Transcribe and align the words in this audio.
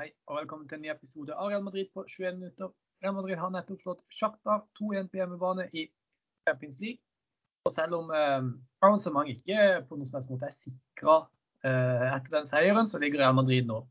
Hei 0.00 0.06
og 0.30 0.38
velkommen 0.38 0.68
til 0.68 0.78
en 0.78 0.86
ny 0.86 0.88
episode 0.88 1.34
av 1.36 1.50
Real 1.50 1.60
Madrid 1.60 1.90
på 1.92 2.06
21 2.08 2.38
minutter. 2.38 2.70
Real 3.04 3.12
Madrid 3.12 3.36
har 3.36 3.50
nettopp 3.52 3.82
slått 3.82 3.98
Shakhtar 4.16 4.62
2-1 4.78 5.10
på 5.12 5.18
hjemmebane 5.18 5.66
i 5.76 5.82
Champions 6.48 6.78
League. 6.80 7.02
Og 7.68 7.74
selv 7.74 7.98
om 7.98 8.08
eh, 8.16 8.46
arrangement 8.80 9.28
ikke 9.28 9.82
på 9.90 9.98
noen 9.98 10.08
som 10.08 10.16
helst 10.16 10.30
måte 10.32 10.48
er 10.48 10.54
sikra 10.54 11.18
eh, 11.68 12.06
etter 12.14 12.32
den 12.32 12.48
seieren, 12.48 12.88
så 12.88 13.02
ligger 13.02 13.20
Real 13.20 13.36
Madrid 13.36 13.68
nå 13.68 13.82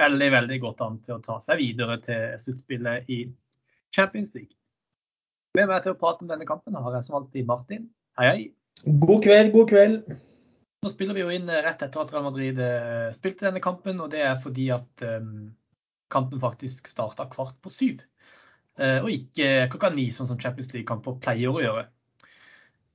veldig 0.00 0.30
veldig 0.38 0.58
godt 0.64 0.80
an 0.86 0.96
til 1.04 1.18
å 1.18 1.20
ta 1.28 1.36
seg 1.44 1.60
videre 1.60 1.98
til 2.08 2.40
sluttspillet 2.40 3.12
i 3.12 3.20
Champions 3.92 4.32
League. 4.38 4.56
Med 5.60 5.68
meg 5.68 5.84
til 5.84 5.92
å 5.92 6.00
prate 6.00 6.24
om 6.24 6.32
denne 6.32 6.48
kampen 6.48 6.80
har 6.80 6.96
jeg 6.96 7.10
som 7.10 7.20
alltid 7.20 7.52
Martin. 7.52 7.84
Hei, 8.16 8.32
hei. 8.32 8.96
God 9.04 9.28
kveld, 9.28 9.52
god 9.58 9.76
kveld. 9.76 10.16
Nå 10.80 10.90
spiller 10.92 11.16
vi 11.16 11.24
jo 11.24 11.32
inn 11.34 11.50
rett 11.50 11.82
etter 11.84 12.00
at 12.00 12.12
Real 12.14 12.24
Madrid 12.24 12.60
eh, 12.64 13.10
spilte 13.12 13.46
denne 13.48 13.60
kampen, 13.64 14.00
og 14.00 14.12
det 14.12 14.22
er 14.24 14.38
fordi 14.40 14.70
at 14.72 15.04
um, 15.04 15.50
kampen 16.12 16.40
faktisk 16.40 16.88
starta 16.88 17.28
kvart 17.32 17.58
på 17.60 17.72
syv. 17.72 18.06
Og 18.80 19.10
ikke 19.12 19.66
klokka 19.68 19.90
ni, 19.92 20.06
sånn 20.14 20.24
som 20.30 20.38
Champions 20.40 20.70
League-kamper 20.72 21.18
pleier 21.20 21.52
å 21.52 21.60
gjøre. 21.60 21.82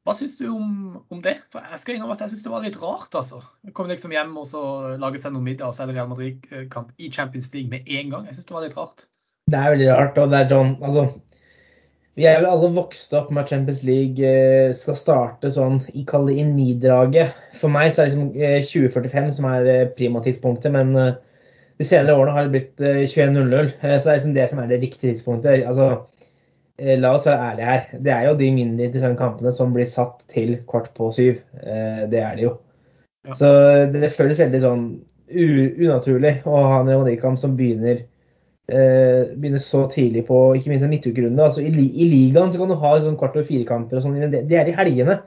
Hva 0.05 0.13
syns 0.13 0.35
du 0.37 0.45
om, 0.51 0.99
om, 1.09 1.21
det? 1.25 1.39
For 1.49 1.65
jeg 1.65 1.81
skal 1.81 1.95
innrømme 1.95 2.13
at 2.13 2.19
jeg 2.21 2.35
syns 2.35 2.43
det 2.45 2.51
var 2.53 2.61
litt 2.61 2.75
rart, 2.77 3.15
altså. 3.17 3.39
Jeg 3.65 3.73
kom 3.77 3.87
liksom 3.89 4.11
hjem 4.13 4.35
og 4.37 4.45
så 4.45 4.61
lage 5.01 5.21
seg 5.21 5.33
noe 5.33 5.45
middag, 5.45 5.71
og 5.71 5.73
så 5.73 5.81
er 5.81 5.89
det 5.89 5.95
Real 5.97 6.11
Madrid-kamp 6.11 6.91
i 7.01 7.09
Champions 7.13 7.49
League 7.55 7.71
med 7.71 7.89
en 7.89 8.11
gang. 8.13 8.27
Jeg 8.29 8.37
syns 8.37 8.49
det 8.51 8.55
var 8.55 8.65
litt 8.67 8.77
rart. 8.77 9.07
Det 9.49 9.57
er 9.57 9.73
veldig 9.73 9.87
rart, 9.89 10.19
og 10.21 10.29
det 10.29 10.41
er 10.43 10.51
sånn 10.51 10.71
Altså 10.85 11.07
vi 12.15 12.23
er 12.29 12.37
vel 12.39 12.47
alle 12.47 12.71
vokst 12.71 13.11
opp 13.17 13.27
med 13.33 13.43
at 13.43 13.51
Champions 13.51 13.81
League 13.83 14.23
eh, 14.23 14.71
skal 14.75 14.95
starte 14.95 15.51
sånn 15.51 15.81
i 15.91 16.05
kall 16.07 16.29
det 16.31 16.37
i 16.39 17.25
For 17.59 17.71
meg 17.71 17.91
så 17.91 18.05
er 18.05 18.11
det 18.11 18.15
liksom 18.15 18.29
2045 18.71 19.31
som 19.35 19.47
er 19.51 19.67
eh, 19.67 19.87
primatidspunktet, 19.97 20.71
men 20.71 20.95
eh, 20.95 21.17
de 21.75 21.87
senere 21.87 22.15
årene 22.15 22.35
har 22.37 22.47
det 22.47 22.53
blitt 22.53 22.79
21.00. 22.79 23.73
Så 23.81 23.83
det 23.83 24.13
er 24.13 24.19
liksom 24.19 24.35
det 24.37 24.45
som 24.47 24.61
er 24.63 24.69
det 24.71 24.79
riktige 24.79 25.11
tidspunktet. 25.11 25.65
Altså, 25.67 26.05
la 27.03 27.11
oss 27.17 27.27
være 27.27 27.49
ærlige 27.49 27.67
her. 27.67 27.99
Det 28.05 28.13
er 28.13 28.29
jo 28.29 28.37
de 28.39 28.51
mindre 28.55 28.87
interessante 28.87 29.19
kampene 29.19 29.51
som 29.51 29.75
blir 29.75 29.89
satt 29.89 30.23
til 30.31 30.53
kvart 30.71 30.93
på 30.95 31.09
syv. 31.11 31.41
Det 31.51 32.21
er 32.21 32.39
det 32.39 32.45
jo. 32.45 32.53
Ja. 33.27 33.35
Så 33.35 33.49
det 33.91 34.13
føles 34.15 34.39
veldig 34.39 34.61
sånn 34.63 34.87
unaturlig 35.27 36.37
å 36.47 36.63
ha 36.63 36.79
en 36.79 36.93
Real 36.93 37.35
som 37.43 37.59
begynner 37.59 38.05
eh, 38.71 39.35
begynner 39.35 39.61
så 39.61 39.85
tidlig 39.91 40.25
på 40.29 40.39
ikke 40.57 40.71
minst 40.71 40.85
en 40.85 40.93
midtukerunde. 40.93 41.43
Altså, 41.43 41.61
i, 41.61 41.69
i, 41.69 42.09
ligaen 42.09 42.53
så 42.53 42.61
kan 42.61 42.71
du 42.71 42.77
ha 42.81 42.95
sånn 43.01 43.17
kvart 43.19 43.37
over 43.37 43.47
fire-kamper, 43.47 43.99
og 43.99 44.05
sånn, 44.05 44.17
men 44.17 44.33
det, 44.33 44.45
det, 44.49 44.59
er 44.59 44.71
i 44.71 44.75
helgene. 44.77 45.19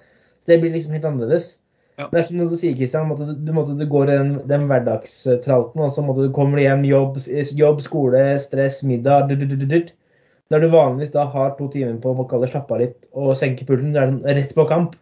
Så 0.43 0.53
det 0.53 0.61
blir 0.63 0.75
liksom 0.75 0.97
helt 0.97 1.09
annerledes. 1.09 1.53
Ja. 1.99 2.07
Det 2.13 2.21
er 2.21 2.27
som 2.29 2.39
du 2.39 2.55
sier, 2.55 2.77
Kristian, 2.79 3.11
du, 3.19 3.33
du, 3.35 3.53
du, 3.81 3.87
går 3.91 4.11
den, 4.11 4.35
den 4.51 4.69
hverdagstralten, 4.71 5.83
og 5.83 5.95
så 5.95 6.05
måtte 6.07 6.29
du 6.29 6.35
kommer 6.35 6.63
hjem, 6.63 6.85
jobb, 6.87 7.19
jobb, 7.59 7.83
skole, 7.83 8.23
stress, 8.43 8.85
middag 8.87 9.35
Der 9.35 10.63
du 10.63 10.69
vanligvis 10.73 11.11
da 11.13 11.27
har 11.29 11.57
to 11.59 11.67
timer 11.73 11.99
på 12.01 12.15
å 12.15 12.47
slappe 12.47 12.75
av 12.75 12.81
litt 12.81 13.09
og 13.13 13.35
senke 13.37 13.67
pulten, 13.67 13.91
så 13.93 14.01
er 14.01 14.07
det 14.07 14.15
sånn 14.15 14.39
rett 14.39 14.55
på 14.55 14.69
kamp. 14.71 14.95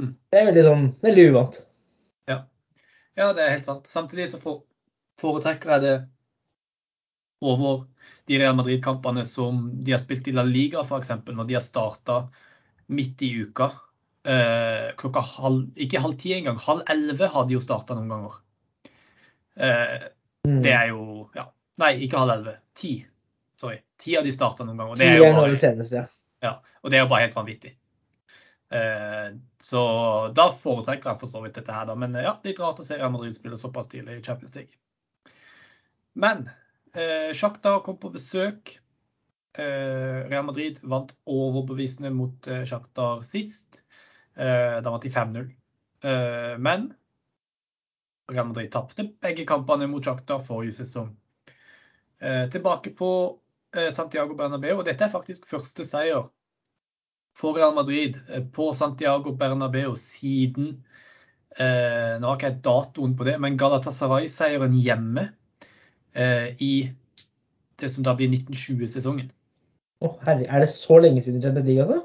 Mm. 0.00 0.14
Det 0.30 0.40
er 0.40 0.48
veldig 0.48 0.64
sånn, 0.64 0.86
veldig 1.04 1.26
uvant. 1.32 1.60
Ja. 2.30 2.38
ja, 3.18 3.28
det 3.36 3.44
er 3.44 3.52
helt 3.58 3.68
sant. 3.68 3.86
Samtidig 3.90 4.30
så 4.32 4.40
foretrekker 5.20 5.76
jeg 5.76 5.84
det 5.84 5.94
over 7.40 7.84
de 8.28 8.38
Real 8.38 8.56
Madrid-kampene 8.56 9.24
som 9.24 9.84
de 9.84 9.94
har 9.94 10.00
spilt 10.02 10.28
i 10.28 10.34
La 10.36 10.44
Liga, 10.44 10.82
f.eks. 10.84 11.10
Når 11.26 11.48
de 11.48 11.56
har 11.56 11.64
starta 11.64 12.18
midt 12.92 13.22
i 13.22 13.30
uka. 13.42 13.70
Eh, 14.28 14.90
klokka 15.00 15.22
halv, 15.24 15.70
ikke 15.80 16.02
halv 16.04 16.18
ti 16.20 16.34
engang, 16.36 16.58
halv 16.60 16.82
elleve 16.92 17.30
har 17.32 17.46
de 17.48 17.56
jo 17.56 17.62
starta 17.64 17.96
noen 17.96 18.10
ganger. 18.12 18.34
Eh, 19.56 20.08
mm. 20.48 20.60
Det 20.64 20.74
er 20.74 20.90
jo 20.90 21.28
ja, 21.34 21.48
Nei, 21.78 21.92
ikke 22.04 22.20
halv 22.20 22.34
elleve. 22.34 22.56
Ti. 22.76 22.92
Sorry. 23.58 23.78
Ti 24.02 24.18
har 24.18 24.26
de 24.26 24.34
starta 24.34 24.66
noen 24.66 24.80
ganger. 24.80 24.98
Det 24.98 25.10
er 25.12 25.20
jo 25.22 25.28
bare, 25.36 25.58
seneste, 25.60 26.02
ja. 26.02 26.08
ja. 26.44 26.56
Og 26.82 26.90
det 26.90 26.98
er 26.98 27.06
jo 27.06 27.10
bare 27.12 27.28
helt 27.28 27.38
vanvittig. 27.38 27.72
Eh, 28.74 29.28
så 29.62 29.82
da 30.36 30.50
foretrekker 30.52 31.12
jeg 31.12 31.20
for 31.22 31.30
så 31.30 31.42
vidt 31.44 31.56
dette 31.56 31.74
her, 31.74 31.86
da. 31.88 31.96
Men 31.98 32.18
ja, 32.18 32.34
litt 32.44 32.60
rart 32.60 32.82
å 32.82 32.86
se 32.86 32.98
Real 32.98 33.14
Madrid 33.14 33.36
spille 33.38 33.60
såpass 33.60 33.88
tidlig 33.94 34.18
i 34.18 34.24
Champions 34.26 34.58
League. 34.58 34.74
Men 36.18 36.48
Eh, 36.94 37.32
Shakhtar 37.34 37.80
kom 37.84 37.98
på 37.98 38.10
besøk. 38.10 38.78
Eh, 39.58 40.28
Real 40.28 40.44
Madrid 40.44 40.78
vant 40.82 41.12
overbevisende 41.26 42.10
mot 42.14 42.46
eh, 42.46 42.64
Shakhtar 42.68 43.22
sist. 43.26 43.82
Eh, 44.36 44.78
da 44.82 44.90
vant 44.90 45.02
de 45.02 45.10
5-0. 45.10 45.50
Eh, 46.04 46.54
men 46.58 46.92
Real 48.30 48.46
Madrid 48.46 48.70
tapte 48.72 49.08
begge 49.22 49.46
kampene 49.48 49.88
mot 49.90 50.04
Shakhtar 50.04 50.40
forrige 50.44 50.78
sesong. 50.80 51.10
Eh, 52.20 52.46
tilbake 52.52 52.94
på 52.98 53.10
eh, 53.76 53.90
Santiago 53.94 54.36
Bernabeu, 54.38 54.78
og 54.78 54.86
dette 54.86 55.06
er 55.06 55.12
faktisk 55.12 55.46
første 55.50 55.86
seier 55.86 56.28
for 57.38 57.54
Real 57.54 57.74
Madrid 57.74 58.18
på 58.54 58.72
Santiago 58.74 59.34
Bernabeu 59.38 59.94
siden 59.98 60.78
Nå 61.58 62.22
har 62.22 62.36
ikke 62.36 62.48
jeg 62.52 62.58
datoen 62.62 63.14
på 63.18 63.24
det, 63.26 63.32
men 63.42 63.56
Galatasaray-seieren 63.58 64.76
hjemme 64.78 65.24
i 66.18 66.72
det 67.78 67.90
som 67.94 68.02
da 68.06 68.14
blir 68.18 68.30
1920-sesongen. 68.32 69.28
Å, 70.02 70.12
herre, 70.26 70.46
Er 70.46 70.62
det 70.62 70.70
så 70.72 70.98
lenge 71.02 71.22
siden 71.22 71.42
Champions 71.42 71.66
League, 71.68 71.84
altså? 71.84 72.00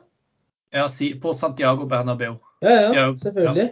Ja, 0.74 0.86
på 1.22 1.34
Santiago 1.38 1.86
Bernabeu. 1.90 2.36
Ja, 2.66 2.94
ja, 2.94 3.08
selvfølgelig. 3.22 3.68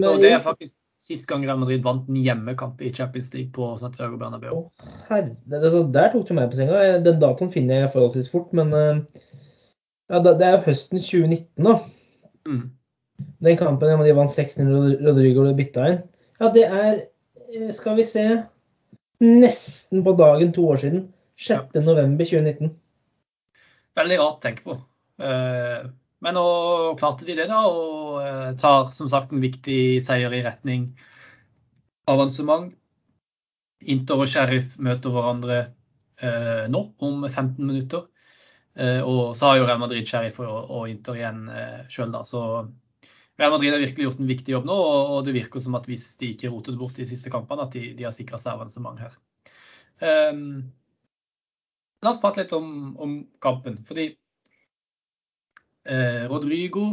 Ja. 0.00 0.10
Og 0.10 0.22
det 0.22 0.32
er 0.32 0.40
faktisk 0.44 0.78
sist 1.00 1.26
gang 1.28 1.44
Real 1.44 1.58
Madrid 1.60 1.82
vant 1.84 2.08
en 2.08 2.18
hjemmekamp 2.20 2.80
i 2.84 2.92
Champions 2.92 3.32
League 3.34 3.52
på 3.56 3.68
Santiago 3.80 4.18
Bernabeu. 4.20 4.52
Å, 4.56 4.92
herre, 5.08 5.34
altså, 5.58 5.82
Der 5.92 6.12
tok 6.12 6.28
du 6.28 6.34
meg 6.36 6.52
på 6.52 6.60
senga. 6.60 6.80
Den 7.04 7.20
datoen 7.22 7.52
finner 7.52 7.82
jeg 7.82 7.92
forholdsvis 7.94 8.30
fort, 8.32 8.52
men 8.56 8.72
eh, 8.76 9.02
ja, 10.12 10.20
det 10.24 10.36
er 10.44 10.56
jo 10.56 10.64
høsten 10.68 11.00
2019, 11.00 11.66
da. 11.66 11.76
Mm. 12.48 12.62
Den 13.44 13.60
kampen 13.60 14.04
de 14.04 14.16
vant 14.16 14.32
6-0 14.32 14.96
Rodrigo 15.04 15.44
ble 15.44 15.56
bytta 15.58 15.88
inn. 15.92 16.00
Ja, 16.40 16.48
det 16.54 16.64
er 16.68 16.90
eh, 16.96 17.68
Skal 17.76 17.98
vi 18.00 18.06
se 18.08 18.26
nesten 19.20 20.04
på 20.04 20.14
dagen 20.18 20.52
to 20.56 20.66
år 20.72 20.80
siden. 20.82 21.08
6.11.2019. 21.40 22.74
Veldig 23.96 24.18
rart 24.20 24.38
å 24.38 24.44
tenke 24.44 24.66
på. 24.66 24.76
Eh, 25.24 25.86
men 26.20 26.36
nå 26.36 26.44
klarte 27.00 27.26
de 27.28 27.36
det, 27.38 27.46
da, 27.48 27.62
og 27.68 28.20
eh, 28.24 28.50
tar 28.60 28.90
som 28.96 29.08
sagt 29.12 29.32
en 29.32 29.42
viktig 29.42 30.00
seier 30.04 30.34
i 30.36 30.42
retning 30.44 30.90
avansement. 32.10 32.74
Inter 33.80 34.20
og 34.20 34.28
Sheriff 34.28 34.76
møter 34.82 35.14
hverandre 35.14 35.58
eh, 36.20 36.66
nå 36.68 36.84
om 37.00 37.24
15 37.24 37.60
minutter. 37.64 38.08
Og 38.80 39.34
så 39.36 39.48
har 39.48 39.56
jo 39.58 39.64
Real 39.66 39.80
Madrid 39.82 40.06
Sheriff 40.08 40.38
og 40.40 40.84
Inter 40.88 41.16
igjen 41.18 41.40
sjøl, 41.90 42.12
da. 42.14 42.20
Så 42.24 42.40
Real 43.40 43.54
Madrid 43.54 43.72
har 43.72 43.80
virkelig 43.80 44.04
gjort 44.04 44.18
en 44.20 44.28
viktig 44.28 44.52
jobb 44.52 44.66
nå, 44.68 44.76
og 45.14 45.22
det 45.24 45.32
virker 45.32 45.62
som 45.64 45.76
at 45.78 45.86
hvis 45.88 46.04
de 46.20 46.34
ikke 46.34 46.50
roter 46.52 46.74
det 46.74 46.80
bort 46.82 46.98
de 47.00 47.06
siste 47.08 47.32
kampene, 47.32 47.64
at 47.64 47.72
de, 47.72 47.94
de 47.96 48.04
har 48.04 48.12
sikra 48.12 48.36
seg 48.40 48.52
avansement 48.52 49.00
her. 49.00 49.14
Um, 50.00 50.42
la 52.04 52.12
oss 52.12 52.20
prate 52.20 52.42
litt 52.42 52.52
om, 52.56 52.68
om 53.00 53.14
kampen. 53.40 53.78
Fordi 53.88 54.10
eh, 55.88 56.26
Rodrigo 56.28 56.84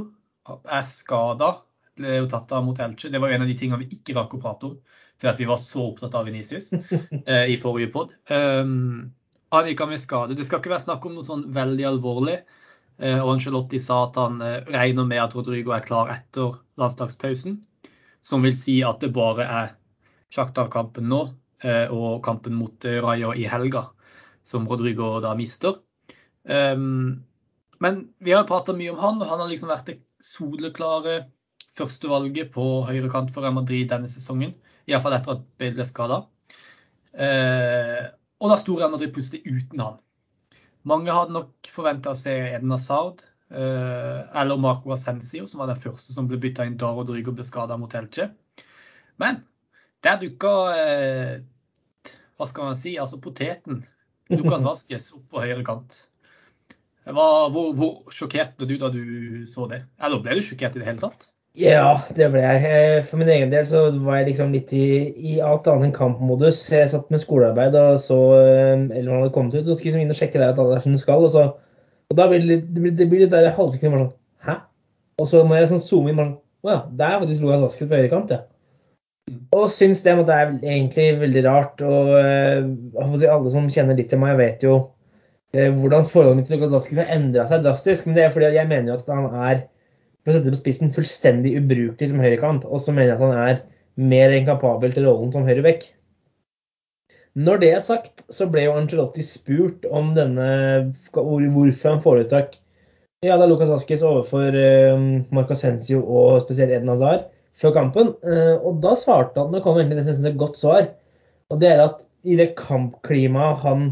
er 0.48 0.86
skada. 0.88 1.52
Ble 1.98 2.22
jo 2.22 2.30
tatt 2.32 2.54
av 2.56 2.64
mot 2.64 2.80
Elche. 2.80 3.12
Det 3.12 3.20
var 3.20 3.34
en 3.34 3.44
av 3.44 3.52
de 3.52 3.58
tingene 3.58 3.82
vi 3.84 3.98
ikke 3.98 4.16
rakk 4.16 4.38
å 4.38 4.42
prate 4.44 4.70
om. 4.70 4.78
Fordi 5.18 5.42
vi 5.44 5.50
var 5.50 5.60
så 5.62 5.88
opptatt 5.90 6.16
av 6.16 6.28
Venicius 6.30 6.70
eh, 6.76 7.48
i 7.52 7.58
forrige 7.60 7.92
pod. 7.92 8.14
Um, 8.32 9.10
han 9.56 9.68
gikk 9.68 9.84
av 9.84 9.92
med 9.92 10.04
skade. 10.04 10.36
Det 10.38 10.46
skal 10.48 10.62
ikke 10.62 10.74
være 10.76 10.86
snakk 10.86 11.08
om 11.08 11.16
noe 11.18 11.26
sånn 11.28 11.48
veldig 11.56 11.88
alvorlig. 11.92 12.38
Eh, 12.98 13.20
og 13.22 13.36
Angelotti 13.36 13.80
sa 13.82 14.04
at 14.08 14.18
han 14.18 14.40
eh, 14.42 14.64
regner 14.74 15.06
med 15.06 15.22
at 15.22 15.36
Rodrigo 15.38 15.74
er 15.76 15.86
klar 15.86 16.10
etter 16.14 16.58
landslagspausen. 16.82 17.60
Som 18.26 18.46
vil 18.46 18.58
si 18.58 18.80
at 18.86 19.04
det 19.04 19.14
bare 19.16 19.46
er 19.46 19.76
Shakhtar-kampen 20.34 21.06
nå 21.08 21.22
eh, 21.64 21.86
og 21.94 22.24
kampen 22.26 22.58
mot 22.58 22.84
Rayo 22.84 23.32
i 23.38 23.46
helga 23.48 23.88
som 24.48 24.68
Rodrigo 24.68 25.18
da 25.24 25.34
mister. 25.38 25.82
Ehm, 26.48 27.24
men 27.84 27.98
vi 28.24 28.34
har 28.34 28.48
prata 28.48 28.74
mye 28.74 28.94
om 28.94 29.00
han, 29.02 29.22
og 29.22 29.30
han 29.30 29.42
har 29.44 29.50
liksom 29.52 29.70
vært 29.72 29.92
det 29.92 29.98
soleklare 30.24 31.20
førstevalget 31.78 32.54
på 32.56 32.66
høyrekant 32.88 33.34
for 33.36 33.46
Madrid 33.54 33.92
denne 33.92 34.10
sesongen. 34.10 34.56
Iallfall 34.88 35.18
etter 35.20 35.36
at 35.36 35.44
Bale 35.60 35.76
ble 35.76 35.86
skada. 35.86 36.22
Og 38.40 38.54
da 38.54 38.58
sto 38.58 38.78
Real 38.80 38.94
Madrid 38.94 39.12
plutselig 39.14 39.44
uten 39.44 39.84
han. 39.84 40.00
Mange 40.88 41.14
hadde 41.14 41.36
nok 41.36 41.70
forventa 41.72 42.14
å 42.14 42.18
se 42.18 42.34
Eden 42.54 42.72
Hazard 42.72 43.24
eh, 43.52 44.22
eller 44.40 44.60
Marco 44.62 44.94
Ascensio, 44.96 45.48
som 45.50 45.62
var 45.64 45.72
den 45.72 45.82
første 45.82 46.16
som 46.16 46.30
ble 46.30 46.40
bytta 46.42 46.68
inn 46.68 46.78
da 46.80 46.94
Rodrigo 46.96 47.34
ble 47.36 47.46
skada 47.48 47.78
mot 47.80 47.94
Elche. 47.98 48.30
Men 49.20 49.42
der 50.06 50.20
dukka 50.22 50.54
eh, 50.78 51.34
hva 52.38 52.48
skal 52.48 52.70
man 52.70 52.78
si, 52.78 52.96
altså 53.02 53.20
poteten, 53.22 53.82
Lucas 54.32 54.64
Vasques, 54.68 55.10
opp 55.18 55.26
på 55.34 55.44
høyre 55.44 55.66
kant. 55.68 56.04
Hva, 57.08 57.48
hvor, 57.54 57.72
hvor, 57.78 57.94
sjokkert 58.12 58.58
ble 58.60 58.68
du 58.70 58.78
da 58.82 58.92
du 58.94 59.04
så 59.50 59.68
det? 59.72 59.86
Eller 60.04 60.22
ble 60.24 60.38
du 60.38 60.44
sjokkert 60.46 60.76
i 60.76 60.84
det 60.84 60.90
hele 60.90 61.04
tatt? 61.04 61.30
Ja, 61.58 62.04
det 62.14 62.28
ble 62.30 62.42
jeg. 62.44 62.66
Eh, 62.70 63.00
For 63.06 63.18
min 63.18 63.30
egen 63.34 63.50
del 63.50 63.66
så 63.66 63.88
var 64.06 64.20
jeg 64.20 64.28
liksom 64.30 64.52
litt 64.54 64.74
i, 64.78 64.88
i 65.18 65.38
alt 65.42 65.66
annet 65.70 65.88
enn 65.88 65.96
kampmodus. 65.96 66.60
Jeg 66.70 66.92
satt 66.92 67.08
med 67.14 67.24
skolearbeid 67.24 67.78
og 67.80 67.96
så 68.04 68.18
eller 68.38 69.08
man 69.10 69.24
hadde 69.24 69.34
kommet 69.34 69.56
ut, 69.56 69.64
og 69.66 69.74
skulle 69.74 69.90
liksom 69.90 70.04
inn 70.04 70.14
og 70.14 70.20
sjekke 70.20 70.38
der 70.38 70.52
at 70.54 70.60
alle 70.62 70.78
er 70.78 70.84
som 70.84 70.94
det 70.94 71.02
skal. 71.02 71.26
Og, 71.26 71.32
så, 71.34 71.48
og 72.12 72.20
da 72.20 72.28
blir 72.30 72.44
det 72.44 72.52
litt, 72.52 72.68
det 72.76 72.84
blir, 72.84 72.94
det 73.00 73.08
blir 73.10 73.24
litt 73.26 73.34
der 73.34 73.50
halvsekundet 73.56 73.96
bare 73.96 74.04
sånn 74.04 74.14
Hæ? 74.46 74.56
Og 75.18 75.30
så 75.32 75.42
må 75.48 75.58
jeg 75.58 75.72
sånn 75.72 75.82
zoome 75.82 76.14
inn 76.14 76.20
bare 76.20 76.30
sånn 76.30 76.68
Å 76.68 76.70
ja, 76.70 76.78
det 77.00 77.08
er 77.08 77.24
faktisk 77.24 77.46
Lukas 77.46 77.64
vasket 77.64 77.90
på 77.90 77.98
høyrekant, 77.98 78.36
ja. 78.36 78.44
Og 79.58 79.66
syns 79.74 80.04
det, 80.06 80.14
det 80.28 80.36
er 80.36 80.54
egentlig 80.62 81.08
veldig 81.22 81.44
rart. 81.48 81.82
Og 81.84 82.14
eh, 82.20 82.62
jeg 83.00 83.22
si, 83.22 83.32
alle 83.32 83.54
som 83.54 83.72
kjenner 83.72 83.98
litt 83.98 84.12
til 84.14 84.22
meg, 84.22 84.38
vet 84.40 84.64
jo 84.64 84.76
eh, 85.56 85.74
hvordan 85.74 86.06
forholdet 86.08 86.40
mitt 86.40 86.48
til 86.52 86.58
Lukas 86.58 86.76
Vasquez 86.76 87.02
har 87.02 87.10
endra 87.16 87.48
seg 87.50 87.66
drastisk. 87.66 88.06
Men 88.06 88.18
det 88.18 88.28
er 88.28 88.36
fordi 88.36 88.54
jeg 88.56 88.70
mener 88.70 88.94
jo 88.94 89.00
at 89.02 89.12
han 89.12 89.42
er 89.50 89.66
for 90.28 90.34
å 90.34 90.36
sette 90.36 90.50
det 90.50 90.58
på 90.58 90.60
spissen, 90.60 90.90
fullstendig 90.92 91.54
ubrukelig 91.62 92.12
som 92.12 92.20
høyrekant. 92.20 92.66
Og 92.68 92.82
så 92.84 92.92
mener 92.92 93.14
jeg 93.14 93.16
at 93.16 93.24
han 93.24 93.38
er 93.40 93.62
mer 94.12 94.36
enn 94.36 94.48
kapabel 94.50 94.92
til 94.92 95.08
rollen 95.08 95.32
som 95.32 95.48
høyreback. 95.48 95.86
Når 97.40 97.62
det 97.62 97.70
er 97.72 97.84
sagt, 97.86 98.26
så 98.34 98.50
ble 98.52 98.66
jo 98.66 98.76
Angelotti 98.76 99.24
spurt 99.24 99.86
om 99.94 100.12
denne, 100.18 100.48
hvorfor 101.16 101.94
han 101.94 102.04
foretrakk 102.04 102.58
ja, 103.26 103.38
da 103.40 103.48
Lucas 103.50 103.72
Vasquez 103.72 104.04
overfor 104.06 104.54
uh, 104.54 105.06
Marco 105.34 105.56
Asensio 105.56 106.04
og 106.04 106.44
spesielt 106.44 106.76
Eden 106.76 106.92
Hazard 106.92 107.24
før 107.58 107.74
kampen. 107.80 108.12
Uh, 108.22 108.60
og 108.60 108.82
da 108.84 108.92
svarte 109.00 109.40
han, 109.42 109.54
det 109.56 109.64
kom 109.66 109.80
egentlig 109.80 110.02
det 110.02 110.10
synes 110.10 110.22
jeg 110.22 110.36
et 110.36 110.42
godt 110.44 110.60
svar, 110.60 110.92
og 111.50 111.64
det 111.64 111.72
er 111.72 111.86
at 111.88 112.04
i 112.28 112.36
det 112.38 112.52
kampklimaet 112.60 113.64
han 113.64 113.88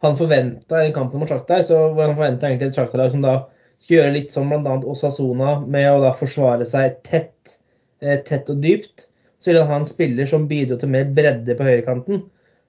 han 0.00 0.16
forventa 0.16 0.84
i 0.86 0.92
kampen 0.96 1.20
mot 1.20 1.28
Shakhtar, 1.28 1.64
så 1.66 1.80
han 1.98 2.14
forventa 2.14 2.48
egentlig 2.48 2.70
et 2.70 2.78
Shakhtar-lag 2.78 3.10
som 3.12 3.24
da 3.24 3.34
skulle 3.80 4.02
gjøre 4.02 4.16
litt 4.16 4.34
som 4.34 4.50
bl.a. 4.52 4.76
Osasona, 4.92 5.54
med 5.66 5.88
å 5.90 6.02
da 6.04 6.12
forsvare 6.16 6.66
seg 6.68 7.00
tett, 7.06 7.56
eh, 8.04 8.20
tett 8.26 8.50
og 8.52 8.60
dypt. 8.64 9.06
Så 9.40 9.50
ville 9.50 9.64
han 9.64 9.72
ha 9.72 9.80
en 9.80 9.88
spiller 9.88 10.28
som 10.28 10.48
bidro 10.50 10.76
til 10.78 10.92
mer 10.92 11.08
bredde 11.16 11.56
på 11.56 11.64
høyrekanten. 11.64 12.24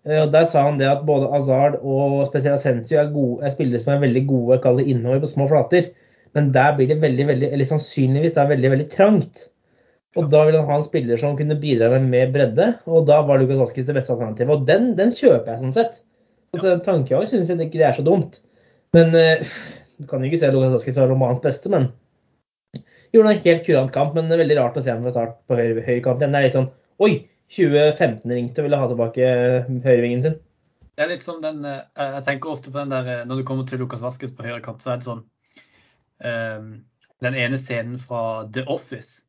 Eh, 0.08 0.22
og 0.24 0.32
Der 0.34 0.48
sa 0.50 0.64
han 0.70 0.80
det 0.80 0.90
at 0.90 1.06
både 1.08 1.30
Azard 1.36 1.80
og 1.82 2.24
spesielt 2.30 2.60
Ascencio 2.60 3.00
er, 3.02 3.12
gode, 3.14 3.42
er 3.46 3.54
spillere 3.54 3.84
som 3.84 3.94
er 3.96 4.06
veldig 4.06 4.26
gode 4.30 4.62
kaller 4.64 4.88
innover 4.88 5.24
på 5.24 5.34
små 5.34 5.50
flater. 5.52 5.92
Men 6.38 6.54
der 6.56 6.78
blir 6.78 6.88
det 6.88 7.02
veldig, 7.02 7.26
veldig, 7.28 7.50
eller 7.52 7.68
sannsynligvis 7.68 8.38
det 8.38 8.44
er 8.44 8.54
veldig 8.54 8.72
veldig 8.76 8.88
trangt. 8.94 9.48
Og 10.20 10.30
Da 10.32 10.46
ville 10.46 10.60
han 10.60 10.68
ha 10.68 10.78
en 10.80 10.88
spiller 10.88 11.20
som 11.20 11.38
kunne 11.40 11.60
bidra 11.60 11.88
med 11.94 12.08
mer 12.12 12.32
bredde, 12.32 12.66
og 12.86 13.06
da 13.08 13.22
var 13.24 13.40
Lukas 13.40 13.62
Askis 13.70 13.86
det 13.88 13.96
beste 13.96 14.12
alternativet. 14.12 14.52
Og 14.52 14.66
den, 14.68 14.90
den 14.98 15.14
kjøper 15.16 15.54
jeg 15.54 15.62
sånn 15.62 15.76
sett. 15.76 16.02
Så 16.52 16.64
den 16.66 16.82
tankegangen 16.84 17.30
syns 17.30 17.52
jeg 17.52 17.62
ikke 17.64 17.80
det 17.80 17.86
er 17.88 17.96
så 17.96 18.04
dumt. 18.04 18.42
Men 18.96 19.16
uh, 19.16 19.54
kan 20.10 20.24
ikke 20.26 20.40
se 20.42 20.52
Lukas 20.54 20.74
Vasquez 20.76 20.96
som 20.98 21.10
romanens 21.10 21.44
beste, 21.44 21.72
men 21.72 21.90
gjorde 23.14 23.34
en 23.34 23.44
helt 23.46 23.66
kurant 23.66 23.94
kamp. 23.96 24.16
Men 24.16 24.30
det 24.30 24.38
er 24.38 24.44
veldig 24.46 24.60
rart 24.62 24.80
å 24.80 24.86
se 24.86 24.94
ham 24.94 25.04
fra 25.06 25.14
start 25.14 25.36
på 25.50 25.58
høyre, 25.60 25.84
høyrekant 25.86 26.24
igjen. 26.24 26.36
Det 26.36 26.42
er 26.42 26.48
litt 26.48 26.58
sånn 26.58 26.72
Oi, 27.02 27.12
2015 27.52 28.30
ringte 28.30 28.62
og 28.62 28.68
ville 28.68 28.80
ha 28.80 28.88
tilbake 28.92 29.30
høyrevingen 29.84 30.24
sin. 30.26 30.38
Det 30.96 31.06
er 31.06 31.10
litt 31.14 31.26
som 31.26 31.40
den 31.42 31.64
Jeg 31.66 32.24
tenker 32.28 32.52
ofte 32.52 32.70
på 32.70 32.78
den 32.78 32.92
der 32.92 33.26
Når 33.26 33.40
du 33.40 33.46
kommer 33.48 33.66
til 33.66 33.82
Lukas 33.82 34.04
Vaskes 34.06 34.34
på 34.36 34.46
høyrekant, 34.46 34.84
så 34.84 34.94
er 34.94 35.00
det 35.00 35.08
sånn 35.08 35.24
um, 36.22 36.68
Den 37.24 37.38
ene 37.40 37.58
scenen 37.58 37.98
fra 38.02 38.46
The 38.54 38.68
Office 38.70 39.26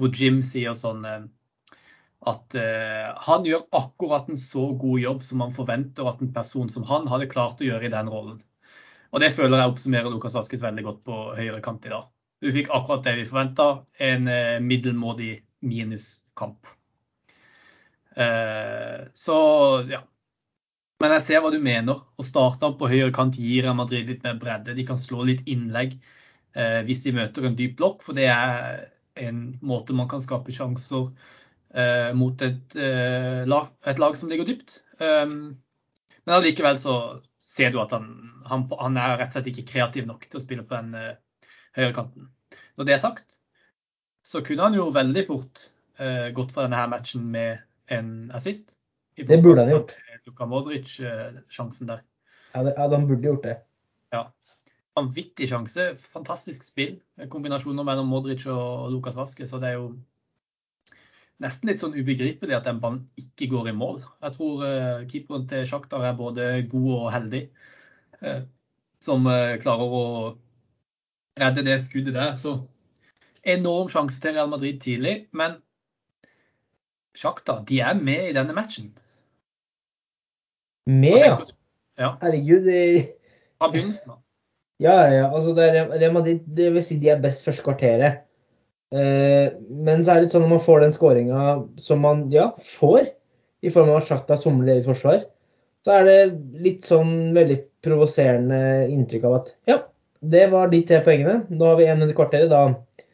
hvor 0.00 0.08
Jim 0.16 0.40
sier 0.46 0.72
sånn 0.72 1.04
at 1.04 2.54
uh, 2.56 3.08
han 3.26 3.44
gjør 3.44 3.66
akkurat 3.76 4.30
en 4.30 4.38
så 4.40 4.70
god 4.80 5.02
jobb 5.02 5.24
som 5.26 5.42
man 5.42 5.52
forventer 5.52 6.06
at 6.08 6.22
en 6.24 6.32
person 6.32 6.70
som 6.72 6.86
han 6.88 7.08
hadde 7.10 7.28
klart 7.28 7.60
å 7.60 7.66
gjøre 7.66 7.90
i 7.90 7.92
den 7.92 8.08
rollen. 8.08 8.38
Og 9.12 9.20
det 9.20 9.32
føler 9.36 9.60
jeg 9.60 9.72
oppsummerer 9.72 10.12
Lukas 10.12 10.36
Vaskes 10.36 10.62
veldig 10.64 10.84
godt 10.86 11.02
på 11.08 11.18
høyre 11.36 11.60
kant 11.64 11.84
i 11.88 11.92
dag. 11.92 12.06
Vi 12.42 12.54
fikk 12.54 12.70
akkurat 12.74 13.04
det 13.06 13.16
vi 13.20 13.26
forventa, 13.28 13.66
en 14.02 14.30
uh, 14.30 14.62
middelmådig 14.64 15.34
minuskamp. 15.68 16.70
Uh, 18.16 19.04
så 19.14 19.36
ja. 19.90 20.00
Men 21.02 21.14
jeg 21.16 21.26
ser 21.26 21.44
hva 21.44 21.52
du 21.52 21.58
mener. 21.62 22.00
Å 22.02 22.24
starte 22.26 22.68
opp 22.68 22.80
på 22.80 22.90
høyre 22.90 23.12
kant 23.14 23.36
gir 23.38 23.68
Madrid 23.76 24.08
litt 24.08 24.24
mer 24.26 24.40
bredde. 24.40 24.74
De 24.78 24.86
kan 24.86 25.00
slå 25.00 25.26
litt 25.28 25.44
innlegg 25.50 25.98
hvis 26.52 27.00
de 27.00 27.14
møter 27.16 27.46
en 27.48 27.54
dyp 27.56 27.78
blokk, 27.78 28.02
for 28.04 28.12
det 28.12 28.26
er 28.28 28.82
en 29.14 29.58
måte 29.62 29.94
man 29.96 30.08
kan 30.08 30.22
skape 30.22 30.52
sjanser 30.54 31.10
eh, 31.74 32.12
mot 32.16 32.42
et, 32.42 32.76
eh, 32.76 33.42
lag, 33.48 33.72
et, 33.86 33.98
lag, 33.98 34.16
som 34.16 34.30
ligger 34.30 34.48
dypt. 34.48 34.80
Um, 34.98 35.56
men 36.24 36.36
allikevel 36.36 36.78
så 36.78 36.94
ser 37.52 37.72
du 37.72 37.80
at 37.82 37.92
han, 37.92 38.08
han, 38.48 38.66
han, 38.80 38.96
er 38.96 39.18
rett 39.20 39.32
og 39.32 39.38
slett 39.38 39.50
ikke 39.52 39.68
kreativ 39.74 40.08
nok 40.08 40.24
til 40.28 40.40
å 40.40 40.44
spille 40.44 40.64
på 40.66 40.78
den 40.78 40.94
uh, 40.96 41.50
høyrekanten. 41.76 42.30
Når 42.78 42.88
det 42.88 42.96
er 42.96 43.02
sagt, 43.02 43.38
så 44.24 44.40
kunne 44.46 44.68
han 44.68 44.78
jo 44.78 44.88
veldig 44.94 45.24
fort 45.28 45.66
uh, 46.00 46.30
gått 46.36 46.54
for 46.54 46.64
denne 46.64 46.78
her 46.78 46.90
matchen 46.92 47.26
med 47.34 47.60
en 47.92 48.30
assist. 48.36 48.76
Det 49.18 49.42
burde 49.44 49.64
han 49.64 49.74
gjort. 49.74 49.96
Luka 50.26 50.46
Modric-sjansen 50.48 51.90
der. 51.90 52.00
Ja, 52.54 52.62
det, 52.64 52.72
ja, 52.76 52.86
han 52.88 53.08
burde 53.08 53.28
gjort 53.28 53.44
det. 53.44 53.58
Ja. 54.14 54.22
Vanvittig 54.96 55.48
sjanse. 55.50 55.90
Fantastisk 56.00 56.64
spill. 56.64 56.98
Kombinasjoner 57.32 57.84
mellom 57.84 58.08
Modric 58.12 58.46
og 58.48 58.92
Lukas 58.94 59.18
Vaske. 59.18 59.48
Så 59.48 59.60
det 59.60 59.72
er 59.72 59.80
jo 59.80 59.90
nesten 61.42 61.70
litt 61.70 61.82
sånn 61.82 61.96
ubegripelig 61.96 62.54
at 62.56 62.66
den 62.68 62.80
ballen 62.82 63.04
ikke 63.20 63.48
går 63.52 63.70
i 63.72 63.76
mål. 63.76 64.02
Jeg 64.22 64.36
tror 64.36 64.64
uh, 64.66 65.04
keeperen 65.10 65.46
til 65.50 65.66
Sjaktar 65.68 66.04
er 66.06 66.18
både 66.18 66.48
god 66.70 66.90
og 66.98 67.08
heldig, 67.14 67.42
uh, 68.22 68.42
som 69.02 69.26
uh, 69.26 69.56
klarer 69.62 69.96
å 69.98 70.04
redde 71.40 71.64
det 71.66 71.78
skuddet 71.82 72.16
der. 72.18 72.36
Så 72.40 72.58
enorm 73.42 73.90
sjanse 73.92 74.20
til 74.22 74.36
Real 74.36 74.50
Madrid 74.52 74.80
tidlig, 74.82 75.16
men 75.32 75.58
Sjaktar 77.18 77.64
de 77.68 77.80
er 77.84 77.98
med 77.98 78.30
i 78.30 78.36
denne 78.36 78.54
matchen. 78.56 78.92
Med, 80.88 81.18
ja? 81.22 81.38
ja. 82.00 82.12
Herregud. 82.22 82.66
Det... 82.66 83.16
Fra 83.60 83.70
begynnelsen 83.70 84.14
av. 84.16 84.22
Ja, 84.82 84.96
ja. 85.12 85.26
Altså, 85.28 85.52
det, 85.54 85.68
er, 85.68 85.90
Real 85.94 86.14
Madrid, 86.16 86.42
det 86.56 86.72
vil 86.74 86.82
si 86.82 86.98
de 86.98 87.12
er 87.12 87.20
best 87.22 87.44
første 87.46 87.62
kvarteret. 87.66 88.24
Eh, 88.92 89.52
men 89.72 90.02
så 90.04 90.12
er 90.12 90.20
det 90.20 90.26
litt 90.26 90.34
sånn 90.36 90.44
når 90.44 90.54
man 90.56 90.64
får 90.66 90.82
den 90.84 90.94
skåringa 90.94 91.44
som 91.80 92.02
man 92.04 92.26
ja, 92.32 92.50
får, 92.60 93.06
i 93.64 93.70
form 93.72 93.92
av 93.92 94.02
at 94.02 94.10
Sjakta 94.10 94.36
somler 94.36 94.80
i 94.80 94.84
forsvar, 94.84 95.22
så 95.82 95.96
er 95.96 96.06
det 96.06 96.18
litt 96.62 96.86
sånn 96.86 97.32
veldig 97.34 97.58
provoserende 97.82 98.60
inntrykk 98.92 99.24
av 99.26 99.38
at 99.40 99.50
ja, 99.70 99.78
det 100.22 100.46
var 100.52 100.70
de 100.70 100.82
tre 100.86 101.00
poengene. 101.02 101.40
Nå 101.50 101.66
har 101.66 101.78
vi 101.80 101.88
én 101.88 101.98
under 101.98 102.12
i 102.14 102.18
kvarteret. 102.18 102.52
Da, 102.52 103.08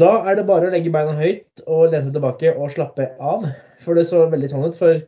da 0.00 0.12
er 0.24 0.38
det 0.38 0.46
bare 0.48 0.68
å 0.68 0.72
legge 0.72 0.92
beina 0.92 1.12
høyt 1.18 1.64
og 1.66 1.90
lene 1.90 2.06
seg 2.06 2.14
tilbake 2.14 2.54
og 2.54 2.72
slappe 2.72 3.10
av. 3.20 3.44
For 3.84 3.98
det 3.98 4.06
så 4.08 4.24
veldig 4.32 4.48
sånn 4.48 4.64
ut. 4.64 4.78
For 4.78 5.02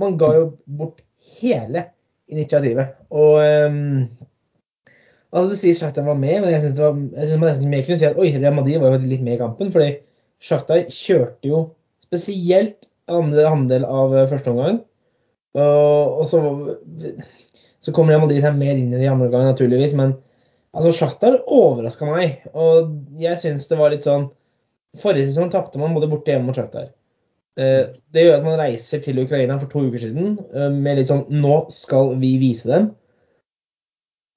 man 0.00 0.16
ga 0.20 0.32
jo 0.38 0.46
bort 0.80 1.02
hele 1.40 1.90
initiativet. 2.32 2.96
Og 3.12 3.42
um, 3.44 4.06
Altså, 5.30 5.52
du 5.52 5.58
sier 5.60 5.76
Shakhtar 5.78 6.06
var 6.06 6.18
med, 6.18 6.40
men 6.42 6.50
jeg 6.50 6.62
syns 6.64 6.80
man 7.38 7.46
nesten 7.46 7.70
mer 7.70 7.84
kunne 7.86 8.00
si 8.00 8.08
at 8.08 8.18
oi, 8.18 8.32
Real 8.34 8.56
Madrid 8.56 8.80
var 8.82 8.96
jo 8.96 9.02
litt 9.04 9.22
med 9.22 9.36
i 9.36 9.42
kampen. 9.42 9.70
fordi 9.70 9.92
Shakhtar 10.42 10.88
kjørte 10.90 11.50
jo 11.50 11.60
spesielt 12.08 12.88
andre 13.10 13.46
andel 13.46 13.86
av 13.86 14.16
eh, 14.16 14.26
første 14.30 14.50
omgang. 14.50 14.80
Og, 15.58 16.18
og 16.22 16.26
så, 16.30 16.40
så 17.82 17.94
kommer 17.94 18.14
Real 18.14 18.24
Madrid 18.24 18.42
seg 18.42 18.58
mer 18.58 18.74
inn 18.74 18.90
i 18.90 18.98
de 18.98 19.08
andre 19.10 19.28
omgangene, 19.28 19.54
naturligvis. 19.54 19.94
Men 19.98 20.16
altså, 20.74 20.94
Shakhtar 20.98 21.40
overraska 21.46 22.08
meg. 22.10 22.46
Og 22.50 22.94
jeg 23.22 23.38
syns 23.38 23.70
det 23.70 23.78
var 23.80 23.94
litt 23.94 24.08
sånn 24.08 24.30
Forrige 24.98 25.28
sesong 25.28 25.52
tapte 25.52 25.78
man 25.78 25.92
både 25.94 26.08
borte 26.10 26.32
hjemme 26.32 26.48
mot 26.48 26.56
Shakhtar. 26.58 26.88
Eh, 27.60 27.92
det 28.10 28.24
gjør 28.24 28.40
at 28.40 28.46
man 28.46 28.58
reiser 28.58 29.02
til 29.04 29.20
Ukraina 29.22 29.54
for 29.60 29.70
to 29.70 29.84
uker 29.86 30.02
siden 30.02 30.32
eh, 30.50 30.70
med 30.74 30.98
litt 30.98 31.10
sånn 31.10 31.28
Nå 31.30 31.60
skal 31.70 32.16
vi 32.18 32.32
vise 32.42 32.66
dem. 32.70 32.88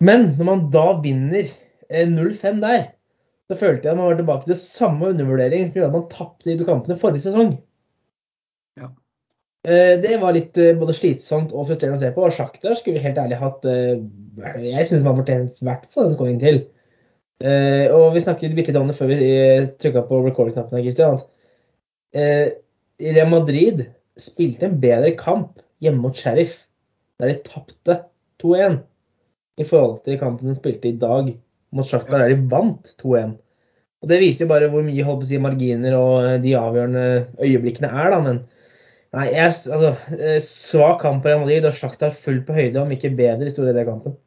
Men 0.04 0.34
når 0.38 0.48
man 0.48 0.66
da 0.74 0.88
vinner 1.04 1.48
0-5 1.92 2.48
eh, 2.50 2.60
der, 2.64 2.84
så 3.50 3.60
følte 3.60 3.88
jeg 3.88 3.94
at 3.94 4.00
man 4.00 4.10
var 4.10 4.20
tilbake 4.20 4.50
til 4.50 4.60
samme 4.60 5.12
undervurdering 5.12 5.68
som 5.68 5.78
gjorde 5.78 5.92
at 5.92 5.96
man 5.98 6.10
tapte 6.12 6.50
de 6.50 6.58
to 6.60 6.68
kampene 6.68 7.00
forrige 7.00 7.28
sesong. 7.28 7.54
Ja. 8.80 8.90
Eh, 9.68 9.96
det 10.04 10.18
var 10.22 10.36
litt 10.36 10.58
eh, 10.60 10.74
både 10.80 10.96
slitsomt 10.98 11.54
og 11.54 11.68
frustrerende 11.70 12.00
å 12.00 12.04
se 12.04 12.12
på. 12.16 12.24
Og 12.26 12.36
Sjaktar 12.36 12.76
skulle 12.80 13.00
vi 13.00 13.06
helt 13.06 13.20
ærlig 13.22 13.40
hatt 13.40 13.68
Jeg 13.68 14.88
syns 14.90 15.06
man 15.06 15.20
fortjente 15.20 15.64
i 15.64 15.70
hvert 15.70 15.88
fall 15.94 16.10
en 16.10 16.18
scoring 16.18 16.40
til. 16.42 16.64
Og 17.44 18.14
vi 18.16 18.22
snakket 18.24 18.54
litt 18.56 18.70
om 18.80 18.88
det 18.88 18.96
før 18.96 19.10
vi 19.10 19.18
trykka 19.82 20.06
på 20.08 20.22
record-knappen 20.24 20.78
her, 20.78 20.86
Christian. 20.86 21.18
Real 23.04 23.28
Madrid 23.28 23.82
spilte 24.16 24.70
en 24.70 24.78
bedre 24.80 25.12
kamp 25.20 25.60
hjemme 25.84 26.06
mot 26.06 26.16
Sheriff, 26.16 26.54
der 27.20 27.34
de 27.34 27.42
tapte 27.44 27.98
2-1 28.40 28.80
i 29.60 29.66
forhold 29.68 30.02
til 30.06 30.20
kampen 30.22 30.50
de 30.50 30.58
spilte 30.58 30.90
i 30.90 30.98
dag 31.00 31.32
mot 31.74 31.88
Shakhtar, 31.88 32.24
der 32.24 32.34
de 32.34 32.50
vant 32.52 32.94
2-1. 33.02 33.38
Og 34.04 34.10
Det 34.10 34.20
viser 34.20 34.44
jo 34.44 34.52
bare 34.52 34.68
hvor 34.72 34.84
mye 34.84 35.06
holdt 35.08 35.22
på 35.22 35.28
å 35.28 35.30
si, 35.30 35.40
marginer 35.42 35.96
og 35.96 36.26
eh, 36.28 36.42
de 36.44 36.58
avgjørende 36.60 37.06
øyeblikkene 37.40 37.88
er. 37.88 38.10
da, 38.12 38.20
men 38.26 38.42
nei, 39.16 39.30
jeg, 39.32 39.54
altså, 39.78 39.94
eh, 40.18 40.40
Svak 40.44 41.00
kamp 41.06 41.24
på 41.24 41.32
Real 41.32 41.46
Madrid 41.46 41.70
og 41.70 41.78
Shakhtar 41.78 42.12
fullt 42.18 42.46
på 42.50 42.58
høyde, 42.58 42.82
om 42.82 42.92
ikke 42.92 43.14
bedre, 43.16 43.48
i 43.48 43.54
store 43.54 43.72
deler 43.72 43.86
av 43.86 43.94
kampen. 43.94 44.18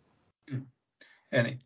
Mm. 0.53 0.65
Enig. 1.43 1.57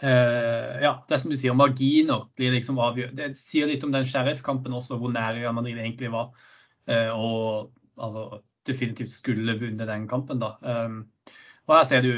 Uh, 0.00 0.78
ja, 0.80 0.92
det 1.08 1.16
er 1.16 1.20
som 1.20 1.32
du 1.32 1.36
sier, 1.36 1.56
marginer 1.56 2.28
blir 2.38 2.54
liksom 2.54 2.78
avgjør. 2.80 3.10
Det 3.16 3.32
sier 3.36 3.68
litt 3.68 3.82
om 3.84 3.92
den 3.92 4.06
sheriff-kampen 4.08 4.76
også, 4.76 4.96
hvor 5.00 5.12
nær 5.12 5.34
Real 5.36 5.56
Madrid 5.56 5.80
egentlig 5.80 6.12
var. 6.12 6.30
Uh, 6.88 7.10
og 7.16 8.00
altså, 8.00 8.42
definitivt 8.68 9.12
skulle 9.12 9.56
vunnet 9.60 9.88
den 9.88 10.06
kampen, 10.08 10.40
da. 10.40 10.54
Um, 10.60 11.02
og 11.70 11.76
her 11.76 11.84
ser 11.86 12.02
du 12.02 12.14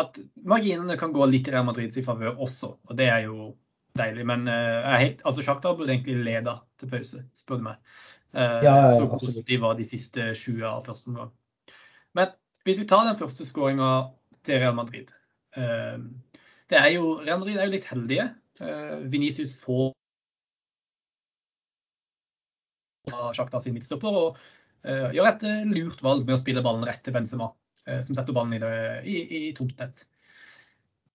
at 0.00 0.16
marginene 0.48 0.96
kan 0.96 1.12
gå 1.12 1.26
litt 1.28 1.50
i 1.50 1.52
Real 1.52 1.66
Madrids 1.68 1.98
favør 2.06 2.38
også, 2.40 2.70
og 2.88 2.96
det 2.96 3.10
er 3.12 3.26
jo 3.26 3.50
deilig. 3.98 4.24
Men 4.30 4.46
uh, 4.48 4.94
helt, 4.96 5.20
altså, 5.28 5.44
Shakhtar 5.44 5.76
burde 5.76 5.92
egentlig 5.92 6.22
leda 6.24 6.54
til 6.80 6.88
pause, 6.88 7.20
spør 7.36 7.60
du 7.60 7.66
meg. 7.66 7.82
Uh, 8.32 8.62
ja, 8.64 8.72
ja, 8.72 8.94
så 8.96 9.10
positivt 9.12 9.60
var 9.62 9.76
de 9.76 9.84
siste 9.86 10.30
20 10.32 10.64
av 10.70 10.86
første 10.86 11.12
omgang. 11.12 11.34
Men 12.16 12.32
hvis 12.64 12.80
vi 12.80 12.86
tar 12.88 13.04
den 13.04 13.18
første 13.18 13.44
skåringa 13.44 13.90
til 14.46 14.62
Real 14.62 14.78
Madrid 14.78 15.12
uh, 15.58 16.00
det 16.72 16.80
er 16.80 16.88
jo, 16.96 17.18
Real 17.20 17.42
Madrid 17.42 17.58
er 17.58 17.68
jo 17.68 17.74
litt 17.74 17.90
heldige. 17.90 18.30
Uh, 18.62 19.04
Venicius 19.12 19.52
får 19.60 19.92
Shakhtar 23.36 23.60
sin 23.60 23.76
midtstopper 23.76 24.16
og 24.16 24.40
uh, 24.88 25.10
gjør 25.12 25.28
et 25.28 25.44
lurt 25.68 26.00
valg 26.00 26.24
med 26.24 26.38
å 26.38 26.40
spille 26.40 26.64
ballen 26.64 26.88
rett 26.88 27.04
til 27.04 27.12
Benzema, 27.12 27.50
som 27.84 28.16
setter 28.16 28.32
ballen 28.32 28.54
i, 28.56 28.60
det, 28.62 28.74
i, 29.04 29.16
i 29.38 29.54
tomt 29.56 29.78
nett. 29.78 30.06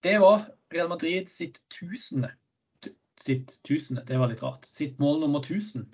Det 0.05 0.15
var 0.21 0.43
Real 0.73 0.89
Madrid 0.91 1.29
sitt 1.29 1.59
tusende, 1.73 2.31
sitt 3.21 3.57
tusende, 3.67 4.03
det 4.07 4.19
var 4.19 4.29
litt 4.31 4.43
rart, 4.45 4.67
sitt 4.69 4.99
mål 5.01 5.23
nummer 5.23 5.41
1000 5.43 5.87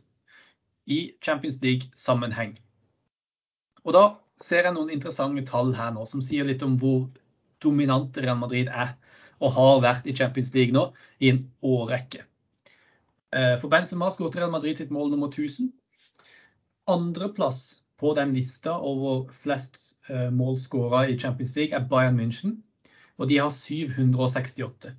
i 0.86 1.00
Champions 1.24 1.62
League-sammenheng. 1.64 2.58
Og 3.86 3.96
da 3.96 4.04
ser 4.42 4.68
jeg 4.68 4.76
noen 4.76 4.92
interessante 4.94 5.46
tall 5.48 5.74
her 5.78 5.94
nå 5.96 6.06
som 6.10 6.22
sier 6.24 6.46
litt 6.46 6.64
om 6.66 6.76
hvor 6.82 7.08
dominante 7.64 8.22
Real 8.22 8.38
Madrid 8.38 8.70
er 8.70 8.94
og 9.40 9.56
har 9.56 9.82
vært 9.84 10.08
i 10.08 10.16
Champions 10.16 10.54
League 10.56 10.76
nå 10.76 10.90
i 11.20 11.32
en 11.34 11.42
årrekke. 11.66 12.24
Eh, 13.36 13.56
for 13.62 13.72
Benzema 13.72 14.12
skåret 14.14 14.38
Real 14.40 14.54
Madrid 14.54 14.80
sitt 14.80 14.94
mål 14.94 15.12
nummer 15.12 15.32
1000. 15.32 15.72
Andreplass 16.92 17.82
på 17.98 18.14
den 18.18 18.34
lista 18.36 18.76
over 18.80 19.32
flest 19.34 19.98
eh, 20.10 20.30
mål 20.34 20.58
skåra 20.60 21.06
i 21.08 21.18
Champions 21.20 21.56
League 21.56 21.76
er 21.76 21.88
Bayern 21.90 22.20
München, 22.20 22.62
og 23.18 23.30
de 23.30 23.40
har 23.40 23.50
768. 23.50 24.96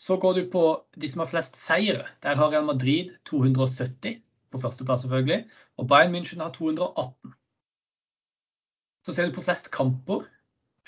Så 0.00 0.16
går 0.16 0.34
du 0.34 0.44
på 0.52 0.64
de 0.96 1.08
som 1.08 1.20
har 1.24 1.30
flest 1.30 1.58
seire. 1.60 2.06
Der 2.22 2.34
har 2.34 2.50
Real 2.50 2.64
Madrid 2.64 3.10
270 3.28 4.22
på 4.50 4.60
førsteplass, 4.60 5.04
selvfølgelig. 5.04 5.44
Og 5.76 5.88
Bayern 5.88 6.14
München 6.14 6.42
har 6.42 6.52
218. 6.52 7.34
Så 9.06 9.12
ser 9.12 9.28
du 9.28 9.34
på 9.34 9.44
flest 9.44 9.70
kamper. 9.70 10.24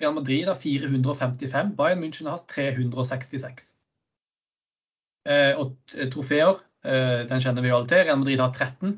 Real 0.01 0.15
Madrid 0.15 0.45
har 0.45 0.55
455. 0.55 1.77
Bayern 1.77 2.03
München 2.05 2.29
har 2.29 2.41
366. 2.49 3.77
Eh, 5.27 5.55
og 5.59 5.77
eh, 5.95 6.09
trofeer, 6.11 6.59
eh, 6.85 7.23
den 7.31 7.43
kjenner 7.45 7.63
vi 7.63 7.71
jo 7.71 7.77
alle 7.79 7.91
til. 7.91 8.07
Real 8.07 8.19
Madrid 8.19 8.41
har 8.43 8.53
13. 8.53 8.97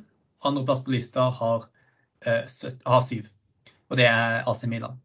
Andreplass 0.51 0.85
på 0.85 0.95
lista 0.95 1.29
har, 1.31 1.69
eh, 2.27 2.45
har 2.87 3.01
syv, 3.01 3.29
Og 3.91 3.97
det 3.97 4.07
er 4.07 4.45
AC 4.49 4.65
Milan. 4.67 5.01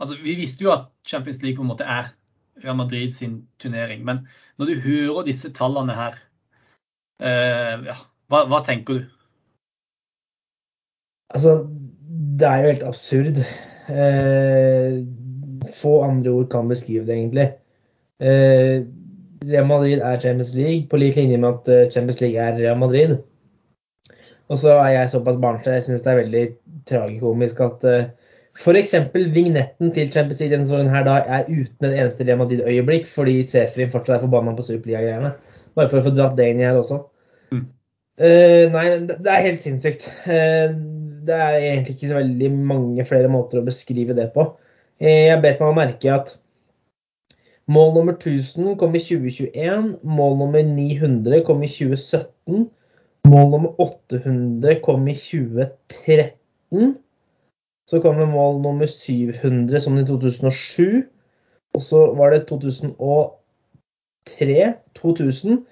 Altså, 0.00 0.16
vi 0.22 0.34
visste 0.34 0.64
jo 0.64 0.72
at 0.72 0.86
Champions 1.06 1.42
League 1.42 1.56
på 1.56 1.62
en 1.62 1.68
måte 1.68 1.84
er 1.84 2.12
Real 2.64 2.76
Madrid 2.76 3.10
sin 3.10 3.48
turnering. 3.58 4.04
Men 4.04 4.28
når 4.58 4.66
du 4.66 4.80
hører 4.80 5.26
disse 5.26 5.50
tallene 5.52 5.94
her, 5.94 6.18
eh, 7.20 7.84
ja, 7.90 7.96
hva, 8.30 8.44
hva 8.50 8.62
tenker 8.64 8.98
du? 8.98 9.04
Altså, 11.34 11.66
det 12.38 12.46
er 12.46 12.62
jo 12.62 12.72
helt 12.72 12.86
absurd. 12.86 13.42
Eh, 13.90 14.98
få 15.80 15.94
andre 16.06 16.30
ord 16.30 16.50
kan 16.52 16.68
beskrive 16.70 17.06
det, 17.06 17.16
egentlig. 17.18 17.48
Eh, 18.20 18.84
Real 19.44 19.66
Madrid 19.66 20.00
er 20.00 20.20
Champions 20.20 20.54
League, 20.54 20.88
på 20.88 20.96
lik 20.96 21.16
linje 21.16 21.38
med 21.38 21.48
at 21.48 21.68
eh, 21.68 21.90
Champions 21.92 22.20
League 22.20 22.38
er 22.40 22.58
Real 22.58 22.78
Madrid. 22.78 23.18
Og 24.52 24.60
så 24.60 24.74
er 24.76 24.90
jeg 24.92 25.10
såpass 25.14 25.40
barnslig 25.40 25.78
jeg 25.78 25.86
syns 25.86 26.04
det 26.04 26.12
er 26.12 26.20
veldig 26.20 26.44
tragikomisk 26.88 27.62
at 27.64 27.86
uh, 27.88 28.02
f.eks. 28.54 28.94
vignetten 29.34 29.92
til 29.94 30.10
Champions 30.12 30.40
League 30.40 30.52
denne 30.52 30.68
sesongen 30.68 30.92
her 30.92 31.06
da 31.06 31.16
er 31.24 31.48
uten 31.48 31.88
et 31.88 31.96
eneste 31.96 32.26
Real 32.26 32.38
Madrid-øyeblikk, 32.38 33.08
fordi 33.10 33.40
Sefrin 33.50 33.90
fortsatt 33.90 34.18
er 34.18 34.26
forbanna 34.26 34.54
på 34.54 34.66
Superliga-greiene. 34.66 35.32
Bare 35.74 35.90
for 35.90 36.00
å 36.00 36.04
få 36.06 36.12
dratt 36.14 36.36
det 36.38 36.52
inn 36.52 36.62
i 36.62 36.68
her 36.68 36.78
også. 36.78 37.00
Mm. 37.50 37.64
Uh, 38.20 38.64
nei, 38.74 38.84
det, 39.08 39.18
det 39.26 39.32
er 39.32 39.46
helt 39.48 39.66
sinnssykt. 39.66 40.06
Uh, 40.28 40.76
det 41.26 41.40
er 41.40 41.58
egentlig 41.58 41.96
ikke 41.96 42.12
så 42.12 42.20
veldig 42.20 42.52
mange 42.54 43.08
flere 43.08 43.32
måter 43.32 43.58
å 43.58 43.66
beskrive 43.66 44.14
det 44.16 44.28
på. 44.36 44.46
Uh, 45.02 45.10
jeg 45.32 45.42
bet 45.42 45.58
meg 45.58 45.72
å 45.72 45.78
merke 45.80 46.14
at 46.14 46.36
mål 47.74 47.94
nummer 47.96 48.14
1000 48.14 48.76
kom 48.78 48.94
i 48.94 49.02
2021, 49.02 49.90
mål 50.06 50.38
nummer 50.44 50.62
900 50.68 51.42
kom 51.48 51.64
i 51.64 51.72
2017, 51.72 52.68
mål 53.28 53.50
nummer 53.50 53.80
800 53.80 54.80
kom 54.84 55.08
i 55.08 55.14
2013. 55.16 56.96
Så 57.90 58.00
kom 58.00 58.18
det 58.20 58.28
mål 58.28 58.62
nummer 58.64 58.86
700 58.88 59.80
sånn 59.84 59.98
i 60.00 60.06
2007. 60.08 61.04
Og 61.74 61.82
så 61.82 62.14
var 62.18 62.30
det 62.32 62.46
2003, 62.48 64.74
2000. 65.00 65.64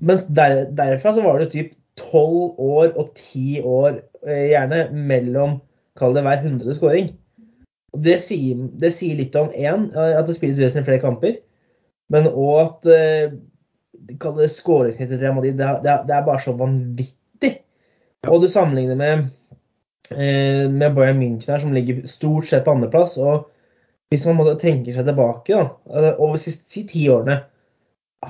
Mens 0.00 0.22
der, 0.36 0.50
derfra 0.76 1.12
så 1.16 1.22
var 1.24 1.38
det 1.40 1.52
typ 1.52 1.70
tolv 2.00 2.60
år 2.60 2.86
og 2.94 3.06
ti 3.18 3.60
år 3.60 3.92
eh, 4.24 4.46
gjerne 4.54 4.78
mellom 4.94 5.50
kall 5.98 6.14
det 6.16 6.22
hver 6.24 6.42
hundrede 6.44 6.74
skåring. 6.76 7.06
Det 8.00 8.18
sier, 8.22 8.56
det 8.80 8.92
sier, 8.94 9.16
litt 9.18 9.34
om 9.36 9.50
én, 9.50 9.90
at 9.98 10.26
det 10.28 10.36
spilles 10.36 10.60
vesentlig 10.62 10.86
flere 10.86 11.02
kamper. 11.02 11.34
Men 12.10 12.26
òg 12.30 12.60
at 12.62 12.86
eh, 12.94 13.32
kall 14.20 14.36
det 14.38 14.50
skåringssnittet 14.52 15.16
til 15.16 15.22
Real 15.22 15.36
Madrid, 15.36 15.58
det, 15.58 15.68
det, 15.84 15.96
det, 16.08 16.16
er 16.16 16.26
bare 16.26 16.42
så 16.44 16.54
vanvittig. 16.56 17.52
Og 18.28 18.42
du 18.42 18.48
sammenligner 18.50 18.98
med, 19.00 19.28
eh, 20.12 20.66
med 20.70 20.96
Bayern 20.96 21.20
München 21.22 21.54
her, 21.54 21.62
som 21.62 21.74
ligger 21.76 22.02
stort 22.08 22.48
sett 22.50 22.66
på 22.66 22.74
andreplass. 22.74 23.16
Og 23.20 23.48
hvis 24.10 24.26
man 24.26 24.42
tenker 24.60 24.96
seg 24.96 25.08
tilbake 25.08 25.54
da, 25.54 25.68
altså, 25.88 26.14
over 26.18 26.36
de 26.36 26.44
siste 26.44 26.86
ti 26.90 27.06
årene, 27.12 27.42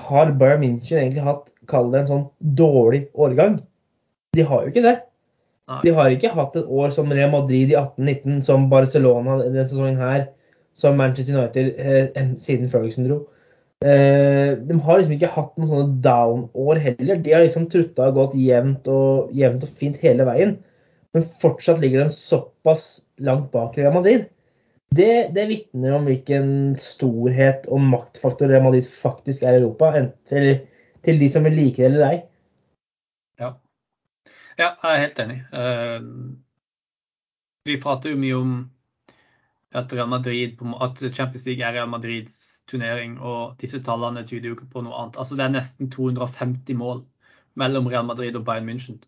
har 0.07 0.35
Bayern 0.39 0.63
München 0.63 1.01
egentlig 1.01 1.27
hatt 1.27 1.49
kall 1.71 1.91
det 1.93 2.05
en 2.05 2.11
sånn 2.11 2.27
dårlig 2.59 3.07
årgang. 3.15 3.61
De 4.37 4.45
har 4.47 4.65
jo 4.65 4.73
ikke 4.73 4.87
det. 4.87 4.99
De 5.85 5.93
har 5.95 6.11
ikke 6.11 6.33
hatt 6.35 6.57
et 6.59 6.67
år 6.67 6.91
som 6.95 7.11
Real 7.15 7.31
Madrid 7.31 7.71
i 7.71 7.79
18-19, 7.79 8.41
som 8.47 8.67
Barcelona 8.73 9.39
denne 9.45 9.67
sesongen 9.69 10.01
her, 10.01 10.25
som 10.75 10.97
Manchester 10.99 11.37
United 11.37 11.79
eh, 11.79 12.33
siden 12.43 12.71
Ferguson 12.73 13.07
dro. 13.07 13.21
Eh, 13.81 14.59
de 14.59 14.81
har 14.85 14.99
liksom 14.99 15.15
ikke 15.15 15.31
hatt 15.33 15.55
noen 15.57 15.69
sånne 15.71 16.01
down-år 16.05 16.81
heller. 16.85 17.21
De 17.25 17.33
har 17.33 17.45
liksom 17.45 17.69
trutta 17.73 18.11
og 18.11 18.19
gått 18.19 18.37
jevnt 18.37 18.91
og, 18.93 19.31
jevnt 19.37 19.65
og 19.65 19.79
fint 19.81 19.97
hele 20.03 20.27
veien. 20.29 20.59
Men 21.17 21.25
fortsatt 21.41 21.81
ligger 21.81 22.05
de 22.05 22.13
såpass 22.13 23.01
langt 23.25 23.49
bak 23.55 23.79
Real 23.79 23.97
Madrid. 23.97 24.29
Det, 24.91 25.31
det 25.35 25.47
vitner 25.49 25.95
om 25.97 26.05
hvilken 26.09 26.75
storhet 26.83 27.65
og 27.71 27.81
maktfaktor 27.93 28.51
Real 28.51 28.67
Madrid 28.67 28.89
faktisk 28.91 29.47
er 29.47 29.57
i 29.57 29.63
Europa. 29.63 29.95
Enten 29.97 30.67
til 31.07 31.23
de 31.23 31.31
som 31.33 31.47
vil 31.49 31.57
like 31.57 31.81
det 31.81 31.89
eller 31.89 32.07
ei. 32.11 32.19
Ja. 33.41 33.55
ja, 34.59 34.75
jeg 34.75 34.91
er 34.91 35.03
helt 35.07 35.25
enig. 35.25 35.39
Uh, 35.55 36.01
vi 37.71 37.81
prater 37.81 38.13
jo 38.13 38.21
mye 38.21 38.37
om 38.37 38.55
at, 39.73 39.93
Real 39.95 40.11
Madrid, 40.11 40.61
at 40.83 41.01
Champions 41.15 41.47
League 41.49 41.65
er 41.65 41.79
Real 41.79 41.89
Madrids 41.89 42.50
turnering, 42.71 43.19
og 43.21 43.57
disse 43.61 43.81
tallene 43.85 44.25
tyder 44.27 44.51
jo 44.51 44.59
ikke 44.59 44.71
på 44.73 44.85
noe 44.87 44.97
annet. 44.99 45.19
Altså 45.21 45.39
Det 45.39 45.47
er 45.47 45.55
nesten 45.55 45.91
250 45.93 46.79
mål 46.79 47.05
mellom 47.61 47.91
Real 47.91 48.07
Madrid 48.07 48.37
og 48.39 48.45
Bayern 48.47 48.69
München, 48.69 49.01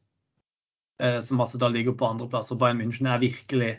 eh, 1.01 1.21
som 1.23 1.41
altså 1.41 1.61
da 1.63 1.71
ligger 1.73 1.97
på 1.99 2.09
andreplass. 2.09 2.51
Og 2.53 2.61
Bayern 2.63 2.83
München 2.83 3.09
er 3.09 3.23
virkelig 3.23 3.73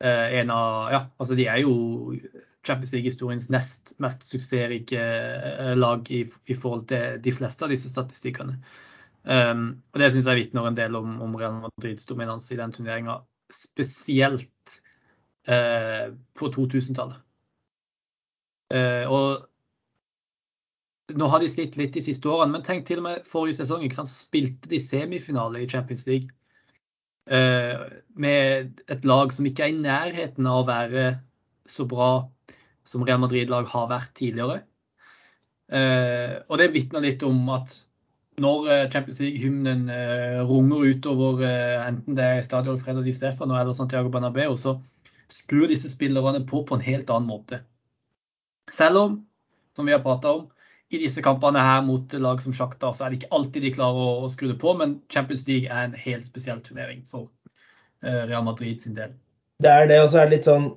eh, 0.00 0.40
en 0.40 0.50
av 0.50 0.90
Ja, 0.92 1.04
altså 1.18 1.38
de 1.38 1.46
er 1.46 1.62
jo 1.62 1.74
Champions 2.64 2.92
League-historiens 2.92 3.50
nest 3.52 3.94
mest 4.00 4.26
suksessrike 4.28 5.00
eh, 5.00 5.74
lag 5.76 6.10
i, 6.10 6.24
i, 6.46 6.54
forhold 6.54 6.88
til 6.88 7.20
de 7.22 7.32
fleste 7.32 7.64
av 7.64 7.72
disse 7.72 7.92
statistikkene. 7.92 8.58
Um, 9.24 9.82
og 9.94 10.00
Det 10.00 10.10
syns 10.12 10.26
jeg 10.28 10.36
vitner 10.42 10.66
en 10.68 10.76
del 10.76 10.96
om, 10.98 11.16
om 11.24 11.36
Real 11.40 11.54
Madrids 11.62 12.04
dominans 12.04 12.50
i 12.52 12.58
den 12.60 12.72
turneringa, 12.72 13.22
spesielt 13.52 14.80
eh, 15.48 16.12
på 16.36 16.50
2000-tallet. 16.52 17.20
Eh, 18.74 19.04
og 19.10 19.44
nå 21.14 21.28
har 21.30 21.42
de 21.42 21.50
slitt 21.52 21.76
litt 21.78 21.94
de 21.96 22.02
siste 22.04 22.28
årene, 22.30 22.56
men 22.56 22.64
tenk 22.66 22.86
til 22.88 23.02
og 23.02 23.06
med 23.08 23.28
forrige 23.28 23.60
sesong 23.60 23.84
så 23.92 24.06
spilte 24.08 24.70
de 24.70 24.80
semifinale 24.80 25.62
i 25.62 25.68
Champions 25.68 26.06
League 26.08 26.30
uh, 27.28 27.84
med 28.16 28.80
et 28.88 29.04
lag 29.04 29.32
som 29.36 29.44
ikke 29.44 29.66
er 29.66 29.74
i 29.74 29.82
nærheten 29.84 30.48
av 30.48 30.62
å 30.62 30.68
være 30.70 31.04
så 31.68 31.84
bra 31.88 32.08
som 32.88 33.04
Real 33.04 33.20
Madrid-lag 33.20 33.68
har 33.68 33.90
vært 33.92 34.14
tidligere. 34.16 34.62
Eh, 35.72 36.40
og 36.48 36.60
det 36.60 36.72
vitner 36.74 37.04
litt 37.04 37.22
om 37.24 37.38
at 37.54 37.72
når 38.42 38.66
eh, 38.68 38.88
Champions 38.92 39.20
League-hymnen 39.22 39.86
eh, 39.92 40.40
runger 40.44 40.90
utover 40.90 41.44
eh, 41.46 41.86
enten 41.86 42.18
det 42.18 42.24
er 42.24 42.42
Stadion 42.44 42.80
Fredrik 42.80 43.16
Stefano 43.16 43.56
eller 43.56 43.76
Santiago 43.76 44.10
Bernabeu, 44.12 44.56
så 44.58 44.76
skrur 45.32 45.70
disse 45.70 45.88
spillerne 45.88 46.44
på 46.46 46.64
på 46.66 46.76
en 46.76 46.84
helt 46.84 47.10
annen 47.10 47.30
måte. 47.30 47.62
Selv 48.72 49.00
om, 49.00 49.16
som 49.76 49.86
vi 49.86 49.92
har 49.92 50.02
prata 50.04 50.32
om, 50.32 50.46
i 50.94 51.00
disse 51.00 51.22
kampene 51.24 51.62
her 51.64 51.82
mot 51.82 52.12
lag 52.22 52.42
som 52.42 52.54
Sjakta, 52.54 52.92
så 52.94 53.04
er 53.04 53.12
det 53.12 53.22
ikke 53.22 53.34
alltid 53.34 53.64
de 53.66 53.72
klarer 53.74 54.22
å, 54.22 54.28
skru 54.30 54.46
det 54.50 54.58
på. 54.62 54.74
Men 54.78 54.98
Champions 55.12 55.42
League 55.48 55.70
er 55.70 55.88
en 55.88 55.96
helt 55.98 56.28
spesiell 56.28 56.60
turnering 56.62 57.02
for 57.08 57.26
uh, 58.04 58.24
Real 58.28 58.44
Madrid 58.46 58.84
sin 58.84 58.96
del. 58.98 59.16
Det 59.64 59.70
er 59.70 59.88
det, 59.90 60.00
og 60.04 60.12
så 60.12 60.22
er 60.22 60.28
det 60.28 60.38
litt 60.38 60.50
sånn 60.50 60.72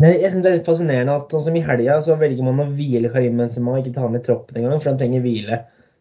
jeg 0.00 0.30
synes 0.30 0.44
det 0.44 0.48
er 0.48 0.54
litt 0.54 0.68
fascinerende 0.68 1.12
at 1.12 1.32
sånn 1.32 1.42
som 1.44 1.56
i 1.58 1.60
helga 1.60 1.98
så 2.00 2.14
velger 2.16 2.46
man 2.46 2.62
å 2.62 2.70
hvile 2.72 3.10
Karim 3.12 3.36
Benzema, 3.36 3.74
ikke 3.76 3.92
ta 3.92 4.06
ham 4.06 4.14
i 4.16 4.22
troppen 4.24 4.56
engang, 4.56 4.78
for 4.80 4.88
han 4.88 5.00
trenger 5.00 5.20
hvile. 5.20 5.58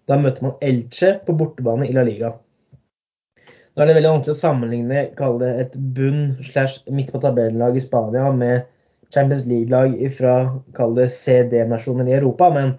Da 0.08 0.16
møter 0.16 0.46
man 0.46 0.62
Elche 0.64 1.18
på 1.26 1.36
bortebane 1.36 1.90
i 1.90 1.96
La 1.98 2.06
Liga. 2.08 2.32
Da 3.76 3.84
er 3.84 3.92
det 3.92 3.98
veldig 3.98 4.14
vanskelig 4.14 4.36
å 4.38 4.40
sammenligne 4.40 5.04
kalle 5.20 5.42
det 5.44 5.66
et 5.66 5.76
bunn 5.98 6.24
slash 6.48 6.88
midt 6.96 7.12
på 7.12 7.20
tabellag 7.24 7.76
i 7.76 7.84
Spania 7.84 8.32
med 8.36 8.70
Champions 9.14 9.46
League-lag 9.50 9.96
fra 10.18 10.34
kall 10.78 10.94
det 10.98 11.10
CD-nasjoner 11.14 12.10
i 12.10 12.18
Europa, 12.20 12.50
men 12.54 12.76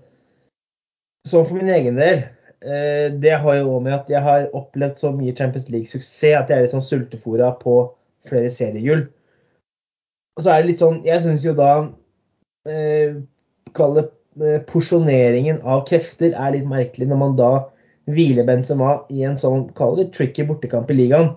sånn 1.29 1.47
for 1.49 1.59
min 1.59 1.73
egen 1.75 1.99
del 2.01 2.23
eh, 2.63 3.11
Det 3.23 3.35
har 3.43 3.57
jo 3.59 3.75
òg 3.75 3.83
med 3.87 3.97
at 3.97 4.13
jeg 4.13 4.23
har 4.25 4.47
opplevd 4.57 5.01
så 5.03 5.11
mye 5.15 5.35
Champions 5.37 5.69
League-suksess 5.73 6.39
at 6.39 6.53
jeg 6.53 6.57
er 6.57 6.69
litt 6.69 6.77
sånn 6.77 6.87
sultefòra 6.87 7.51
på 7.61 7.81
flere 8.29 8.53
seriegull. 8.53 9.09
Og 10.39 10.45
så 10.45 10.55
er 10.55 10.63
det 10.63 10.71
litt 10.71 10.83
sånn 10.83 11.03
Jeg 11.05 11.25
syns 11.25 11.45
jo 11.45 11.57
da 11.59 11.73
eh, 12.69 13.19
Kall 13.77 13.99
det 13.99 14.07
eh, 14.39 14.63
porsjoneringen 14.71 15.61
av 15.67 15.85
krefter 15.91 16.33
er 16.33 16.55
litt 16.55 16.69
merkelig 16.71 17.11
når 17.11 17.23
man 17.25 17.37
da 17.39 17.51
hviler 18.11 18.47
Benzema 18.47 19.01
i 19.13 19.27
en 19.27 19.37
sånn 19.39 19.69
kall 19.79 19.99
det 19.99 20.09
tricky 20.15 20.47
bortekamp 20.47 20.91
i 20.91 20.97
ligaen. 20.97 21.35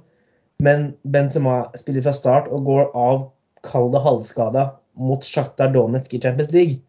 Men 0.64 0.94
Benzema 1.04 1.64
spiller 1.78 2.06
fra 2.06 2.14
start 2.16 2.48
og 2.54 2.66
går 2.70 2.88
av 2.98 3.28
kall 3.68 3.92
det 3.94 4.02
halvskada 4.06 4.70
mot 5.00 5.26
Sjaktar 5.26 5.72
Donetsk 5.74 6.14
i 6.14 6.22
Champions 6.22 6.52
League. 6.54 6.82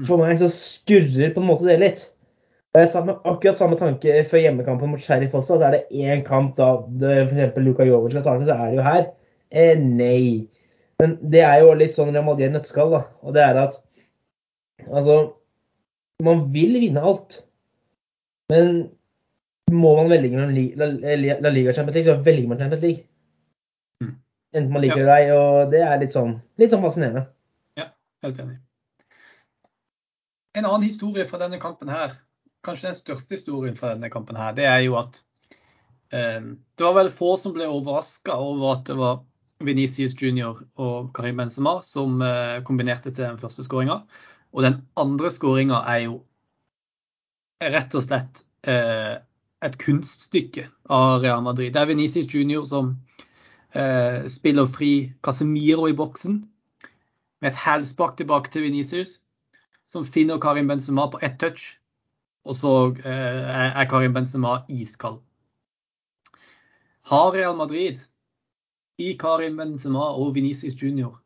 Mm. 0.00 0.06
For 0.08 0.20
meg 0.20 0.40
så 0.40 0.48
skurrer 0.52 1.34
på 1.34 1.42
en 1.42 1.48
måte 1.48 1.68
det 1.68 1.78
litt. 1.82 2.08
Det 2.72 2.86
er 2.86 2.88
samme, 2.88 3.18
akkurat 3.28 3.58
samme 3.58 3.76
tanke 3.76 4.22
før 4.30 4.40
hjemmekampen 4.40 4.94
mot 4.94 5.02
Sheriff 5.04 5.34
også. 5.36 5.58
Så 5.60 5.66
er 5.68 5.76
det 5.76 5.82
én 5.92 6.22
kamp 6.24 6.56
da 6.56 6.70
f.eks. 7.28 7.58
Luka 7.60 7.84
Jovic 7.84 8.14
skal 8.14 8.24
starte, 8.24 8.48
så 8.48 8.56
er 8.56 8.70
det 8.70 8.78
jo 8.78 8.86
her. 8.86 9.04
Eh, 9.52 9.74
nei. 9.76 10.48
Men 11.02 11.18
det 11.34 11.42
er 11.44 11.60
jo 11.60 11.74
litt 11.76 11.98
sånn 11.98 12.14
Real 12.14 12.24
Madrid 12.24 12.54
nøtteskall, 12.54 12.94
da. 12.94 13.02
Og 13.20 13.36
det 13.36 13.44
er 13.44 13.60
at 13.66 13.78
altså 14.88 15.20
Man 16.22 16.46
vil 16.54 16.76
vinne 16.78 17.02
alt. 17.02 17.40
Men 18.52 18.84
må 19.72 19.94
man 19.98 20.10
velge 20.12 20.36
mellom 20.36 20.54
La, 20.78 21.50
Liga 21.50 21.72
og 21.72 21.76
Champions 21.76 21.96
League, 21.96 22.06
så 22.06 22.20
velger 22.24 22.48
man 22.48 22.60
Champions 22.60 22.84
League. 22.86 23.04
Enten 24.52 24.72
man 24.72 24.84
liker 24.84 25.00
det 25.00 25.06
eller 25.06 25.16
ei. 25.16 25.32
Og 25.36 25.72
det 25.72 25.80
er 25.86 26.00
litt 26.02 26.16
sånn, 26.16 26.36
litt 26.60 26.74
sånn 26.74 26.84
fascinerende. 26.84 27.24
Ja, 27.80 27.88
helt 28.26 28.40
enig. 28.44 28.58
En 30.52 30.68
annen 30.68 30.84
historie 30.84 31.24
fra 31.28 31.40
denne 31.40 31.60
kampen 31.60 31.88
her, 31.92 32.18
kanskje 32.66 32.90
den 32.90 32.98
største 32.98 33.38
historien 33.38 33.76
fra 33.78 33.94
denne 33.94 34.12
kampen 34.12 34.36
her, 34.36 34.52
det 34.56 34.66
er 34.68 34.82
jo 34.84 34.98
at 35.00 35.22
eh, 36.12 36.42
det 36.44 36.84
var 36.84 36.98
vel 36.98 37.12
få 37.12 37.34
som 37.40 37.54
ble 37.56 37.70
overraska 37.72 38.36
over 38.36 38.74
at 38.76 38.84
det 38.90 38.98
var 39.00 39.22
Venicius 39.64 40.14
Junior 40.18 40.60
og 40.76 41.12
Karim 41.16 41.40
Benzema 41.40 41.78
som 41.86 42.20
eh, 42.26 42.60
kombinerte 42.66 43.10
til 43.10 43.24
den 43.24 43.40
første 43.40 43.64
skåringa. 43.64 44.02
Og 44.52 44.66
den 44.66 44.82
andre 45.00 45.30
skåringa 45.32 45.80
er 45.94 46.04
jo 46.10 46.18
rett 47.62 47.94
og 47.96 48.04
slett 48.04 48.42
eh, 48.68 49.16
et 49.62 49.78
kunststykke 49.80 50.66
av 50.92 51.22
Real 51.22 51.42
Madrid. 51.46 51.72
Det 51.72 51.80
er 51.80 51.88
Venicius 51.88 52.28
Junior 52.28 52.66
som 52.68 52.96
eh, 53.74 54.28
spiller 54.28 54.66
fri 54.66 55.12
Casemiro 55.22 55.88
i 55.88 55.96
boksen 55.96 56.42
med 57.42 57.50
et 57.50 57.60
hælspark 57.64 58.16
tilbake 58.16 58.50
til 58.50 58.62
Venicius, 58.62 59.20
som 59.86 60.06
finner 60.06 60.40
Karim 60.40 60.68
Benzema 60.68 61.08
på 61.10 61.18
ett 61.22 61.38
touch. 61.40 61.78
Og 62.44 62.54
så 62.54 62.96
er 63.04 63.84
Karim 63.90 64.14
Benzema 64.14 64.62
iskald. 64.68 65.20
Har 67.02 67.32
Real 67.34 67.56
Madrid 67.56 67.98
i 68.98 69.12
Karim 69.18 69.56
Benzema 69.56 70.12
og 70.14 70.34
Venicius 70.34 70.82
Junior 70.82 71.22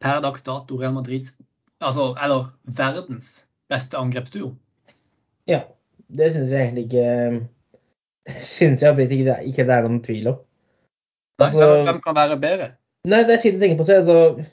per 0.00 0.20
dags 0.20 0.42
dato 0.42 0.76
Real 0.80 0.94
Madrids 0.94 1.34
altså, 1.80 2.14
eller 2.22 2.50
verdens 2.64 3.46
beste 3.68 3.98
angrepsduo? 3.98 4.54
Ja, 5.46 5.62
det 6.08 6.32
syns 6.32 6.52
jeg 6.52 6.62
egentlig 6.62 6.84
ikke 6.84 7.46
Syns 8.42 8.82
jeg 8.82 8.98
ikke 8.98 9.64
det 9.64 9.74
er 9.74 9.86
noen 9.86 10.02
tvil 10.02 10.32
om. 10.32 10.38
Altså, 11.42 11.68
hvem 11.84 12.00
kan 12.04 12.16
være 12.16 12.38
bedre? 12.40 12.70
Nei, 13.06 13.22
det 13.26 13.36
er 13.36 13.42
siden 13.42 13.60
jeg 13.60 13.68
tenker 13.68 13.82
på 13.82 13.86
seg. 13.88 14.02
Altså, 14.02 14.46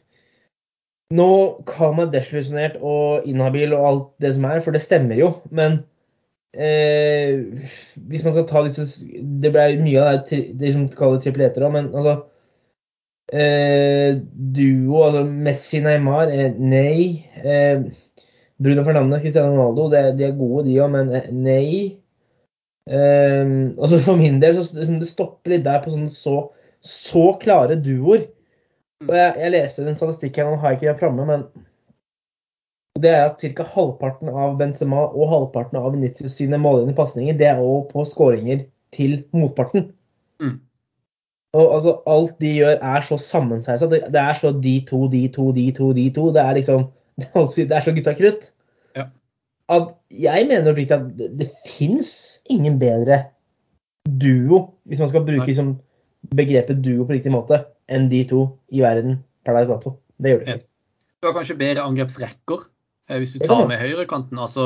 nå 1.13 1.29
kan 1.69 1.95
man 1.97 2.11
desillusjonert 2.13 2.77
og 2.81 3.27
inhabil 3.29 3.73
og 3.77 3.87
alt 3.87 4.05
det 4.21 4.33
som 4.35 4.45
er, 4.49 4.61
for 4.65 4.75
det 4.75 4.83
stemmer 4.83 5.17
jo. 5.19 5.31
Men 5.51 5.79
eh, 6.53 7.39
hvis 8.09 8.25
man 8.25 8.35
skal 8.35 8.47
ta 8.49 8.63
disse 8.65 9.07
Det 9.41 9.51
ble 9.53 9.67
mye 9.81 10.03
av 10.03 10.21
det, 10.29 10.43
det 10.59 10.73
som 10.75 10.85
kaller 10.91 11.21
tripleter 11.23 11.65
òg, 11.65 11.75
men 11.77 11.91
altså 11.93 12.21
Eh, 13.31 14.15
duo, 14.55 15.03
altså 15.03 15.23
Messi, 15.23 15.79
Neymar, 15.79 16.27
eh, 16.29 16.53
nei. 16.59 17.25
Eh, 17.43 17.81
Bruno 18.61 18.83
Fernandez, 18.83 19.21
Cristiano 19.21 19.55
Ronaldo, 19.55 19.89
det, 19.89 20.17
de 20.17 20.27
er 20.27 20.35
gode 20.37 20.67
de 20.67 20.75
òg, 20.83 20.91
men 20.91 21.09
nei. 21.31 21.99
Eh, 22.85 23.45
altså 23.79 24.01
for 24.05 24.19
min 24.19 24.41
del 24.43 24.57
så 24.57 24.75
det, 24.75 24.89
det 24.99 25.09
stopper 25.09 25.55
litt 25.55 25.65
der 25.65 25.81
på 25.83 25.93
sånn 25.93 26.09
så, 26.11 26.51
så 26.83 27.33
klare 27.41 27.79
duoer. 27.79 28.27
Og 29.03 29.15
jeg, 29.17 29.35
jeg 29.39 29.53
leste 29.53 29.85
en 29.87 29.99
statistikk 29.99 30.39
her, 30.39 30.51
nå 30.51 30.59
har 30.61 30.73
jeg 30.73 30.81
ikke 30.81 30.91
den 30.91 30.99
framme, 31.01 31.25
men 31.27 31.45
det 33.01 33.09
er 33.09 33.25
at 33.25 33.41
ca. 33.41 33.65
halvparten 33.67 34.29
av 34.29 34.57
Benzema 34.59 35.07
og 35.09 35.31
halvparten 35.31 35.79
av 35.79 35.91
Vinicius 35.95 36.37
sine 36.37 36.59
målgivende 36.61 36.95
pasninger, 36.97 37.35
det 37.39 37.49
er 37.49 37.61
òg 37.61 37.89
på 37.91 38.05
skåringer 38.07 38.67
til 38.93 39.23
motparten. 39.33 39.89
Mm. 40.43 40.59
Og 41.57 41.73
altså, 41.75 41.95
Alt 42.09 42.37
de 42.41 42.51
gjør, 42.59 42.77
er 42.81 43.05
så 43.07 43.17
sammensveisa. 43.21 43.89
Det, 43.89 44.03
det, 44.13 44.21
er 44.21 44.37
så 44.37 44.51
de 44.63 44.75
to, 44.89 45.07
de 45.11 45.27
to, 45.33 45.51
de 45.55 45.67
to, 45.75 45.91
de 45.93 46.07
to. 46.13 46.29
Det 46.33 46.41
er 46.41 46.59
liksom 46.59 46.87
Det 47.57 47.71
er 47.71 47.85
så 47.85 47.93
gutta 47.93 48.13
krutt. 48.17 48.47
Ja. 48.97 49.07
At 49.69 49.93
jeg 50.09 50.47
mener 50.49 50.71
oppriktig 50.71 50.95
at 50.95 51.11
det, 51.17 51.29
det 51.39 51.49
fins 51.65 52.41
ingen 52.49 52.79
bedre 52.81 53.23
duo, 54.05 54.73
hvis 54.89 54.99
man 54.99 55.11
skal 55.11 55.25
bruke 55.25 55.45
liksom, 55.45 55.75
begrepet 56.31 56.81
duo 56.83 57.07
på 57.07 57.17
riktig 57.17 57.33
måte, 57.33 57.63
enn 57.91 58.07
de 58.11 58.23
to 58.29 58.45
i 58.71 58.83
verden 58.83 59.19
per 59.43 59.57
dags 59.57 59.71
dato. 59.71 59.97
Det 60.17 60.31
gjør 60.31 60.43
det 60.43 60.55
ikke. 60.55 60.67
Du 61.19 61.27
har 61.27 61.35
kanskje 61.37 61.59
bedre 61.59 61.87
angrepsrekker 61.87 62.65
eh, 63.09 63.17
hvis 63.19 63.35
du 63.35 63.43
tar 63.43 63.65
med 63.67 63.79
høyrekanten. 63.79 64.39
Altså 64.39 64.65